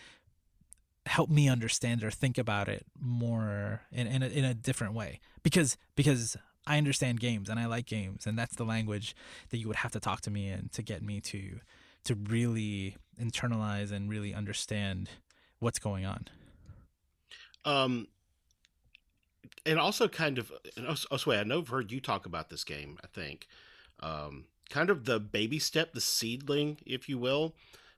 [1.05, 5.19] help me understand or think about it more in in a, in a different way
[5.43, 9.15] because because I understand games and I like games and that's the language
[9.49, 11.59] that you would have to talk to me in to get me to
[12.05, 15.09] to really internalize and really understand
[15.59, 16.27] what's going on.
[17.65, 18.07] Um,
[19.65, 22.97] and also kind of, and also, I know I've heard you talk about this game.
[23.03, 23.47] I think,
[24.01, 27.53] um, kind of the baby step, the seedling, if you will,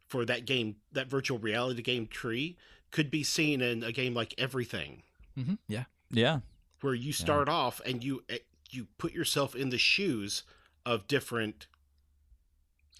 [0.07, 2.57] for that game, that virtual reality game tree
[2.91, 5.01] could be seen in a game like Everything,
[5.37, 5.55] Mm-hmm.
[5.67, 5.83] Yeah.
[6.11, 6.39] Yeah.
[6.79, 8.37] where you start off and you eh,
[8.75, 10.43] you put yourself in the shoes
[10.85, 11.67] of different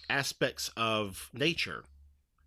[0.08, 1.84] aspects of nature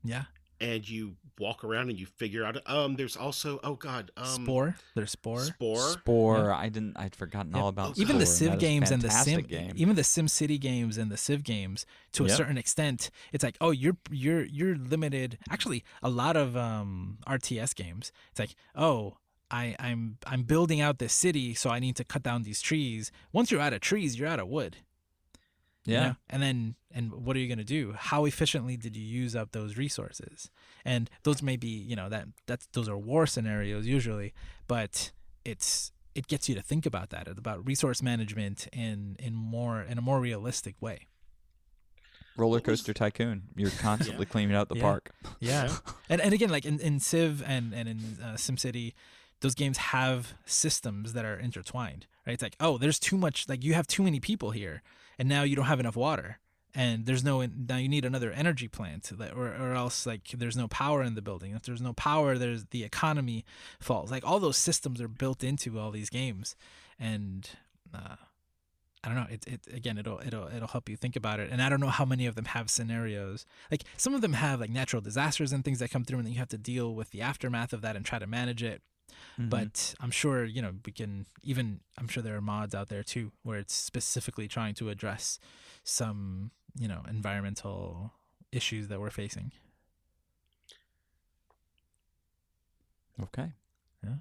[0.04, 0.24] Yeah.
[0.62, 4.76] and you walk around and you figure out um there's also oh god um Spore.
[4.96, 5.42] There's Spore.
[5.42, 6.52] spore Spore.
[6.54, 6.98] I didn't.
[6.98, 7.62] I'd forgotten Yeah.
[7.62, 8.36] all about even the Spore.
[8.36, 9.72] Civ That is games and the Sim, game.
[9.76, 13.58] even the Sim City games and the Civ games, to a certain extent, it's like,
[13.62, 15.38] oh, you're you're you're limited.
[15.50, 19.18] Actually, a lot of um, RTS games, it's like, oh,
[19.52, 23.12] I I'm I'm building out this city, so I need to cut down these trees.
[23.32, 24.78] Once you're out of trees, you're out of wood.
[25.86, 26.04] you Yeah.
[26.10, 26.16] know?
[26.30, 27.94] And then, and what are you going to do?
[27.98, 30.52] How efficiently did you use up those resources?
[30.86, 34.34] And those may be, you know, that that's those are war scenarios usually,
[34.68, 35.12] but
[35.46, 39.98] it's it gets you to think about that about resource management in in more in
[39.98, 41.08] a more realistic way.
[42.36, 43.44] Roller coaster tycoon.
[43.56, 44.82] You're constantly cleaning out the Yeah.
[44.82, 45.12] park.
[45.40, 45.66] Yeah.
[45.66, 45.78] Yeah.
[46.10, 48.94] And and again, like in, in Civ and and in uh, SimCity,
[49.42, 52.34] those games have systems that are intertwined, right?
[52.34, 54.82] It's like, oh, there's too much, like you have too many people here,
[55.18, 56.40] and now you don't have enough water,
[56.76, 60.68] and there's no now you need another energy plant, or or else like there's no
[60.68, 61.54] power in the building.
[61.54, 63.46] If there's no power, there's the economy
[63.80, 64.12] falls.
[64.12, 66.56] Like all those systems are built into all these games,
[67.00, 67.50] and.
[67.94, 68.16] Uh,
[69.02, 69.28] I don't know.
[69.30, 71.50] It, it again, it'll it'll it'll help you think about it.
[71.50, 73.46] And I don't know how many of them have scenarios.
[73.72, 76.34] Like some of them have like natural disasters and things that come through, and then
[76.34, 78.82] you have to deal with the aftermath of that and try to manage it.
[79.38, 79.50] Mhm.
[79.50, 81.82] But I'm sure you know we can even.
[81.98, 85.40] I'm sure there are mods out there too where it's specifically trying to address
[85.84, 88.14] some you know environmental
[88.52, 89.52] issues that we're facing.
[93.24, 93.52] okay.
[94.04, 94.16] Yeah.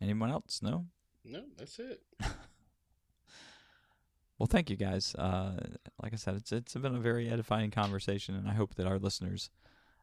[0.00, 0.60] Anyone else?
[0.62, 0.86] No.
[1.24, 2.02] No, that's it.
[4.38, 5.14] Well, thank you guys.
[5.14, 5.52] Uh,
[6.02, 8.98] like I said, it's it's been a very edifying conversation, and I hope that our
[8.98, 9.50] listeners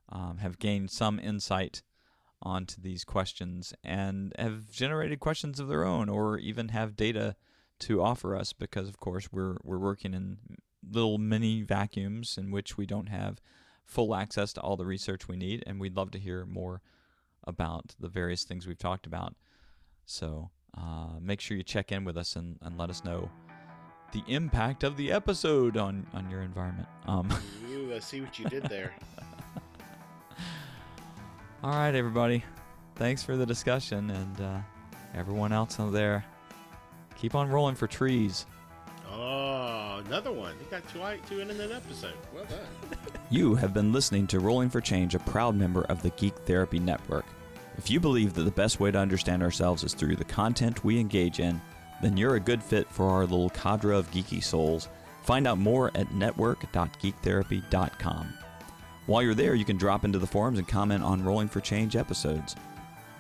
[0.08, 1.82] um, have gained some insight
[2.41, 7.36] onto these questions and have generated questions of their own, or even have data
[7.80, 8.53] to offer us.
[8.53, 10.38] Because of course, we're we're working in
[10.90, 13.41] little mini vacuums in which we don't have
[13.86, 16.82] full access to all the research we need, and we'd love to hear more
[17.45, 19.36] about the various things we've talked about.
[20.06, 23.30] So uh, make sure you check in with us and, and let us know
[24.11, 26.88] the impact of the episode on on your environment.
[27.06, 27.30] Um,
[27.72, 28.94] Ooh, I see what you did there.
[31.64, 32.44] all right, everybody.
[32.95, 34.57] Thanks for the discussion, and uh,
[35.15, 36.26] everyone else out there,
[37.18, 38.45] keep on rolling for trees.
[39.11, 40.53] Oh, another one.
[40.60, 42.14] You got two, two in an episode.
[42.34, 42.60] Well done.
[43.31, 46.80] You have been listening to Rolling for Change, a proud member of the Geek Therapy
[46.80, 47.26] Network.
[47.77, 50.99] If you believe that the best way to understand ourselves is through the content we
[50.99, 51.61] engage in,
[52.02, 54.90] then you're a good fit for our little cadre of geeky souls.
[55.22, 58.34] Find out more at network.geektherapy.com.
[59.10, 61.95] While you're there, you can drop into the forums and comment on Rolling for Change
[61.95, 62.56] episodes.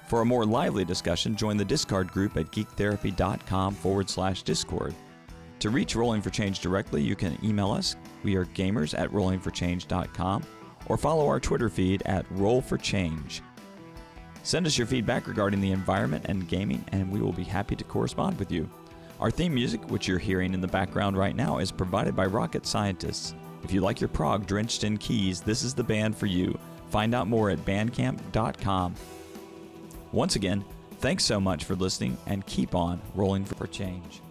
[0.05, 4.93] For a more lively discussion, join the Discord group at geektherapy.com forward slash Discord.
[5.57, 7.95] To reach Rolling for Change directly, you can email us.
[8.21, 10.43] We are gamers at rollingforchange.com
[10.85, 13.41] or follow our Twitter feed at Roll for Change.
[14.43, 17.83] Send us your feedback regarding the environment and gaming, and we will be happy to
[17.83, 18.69] correspond with you.
[19.19, 22.67] Our theme music, which you're hearing in the background right now, is provided by Rocket
[22.67, 23.33] Scientists.
[23.63, 26.57] If you like your prog drenched in keys, this is the band for you.
[26.89, 28.95] Find out more at bandcamp.com.
[30.11, 30.65] Once again,
[30.99, 34.21] thanks so much for listening and keep on rolling for change.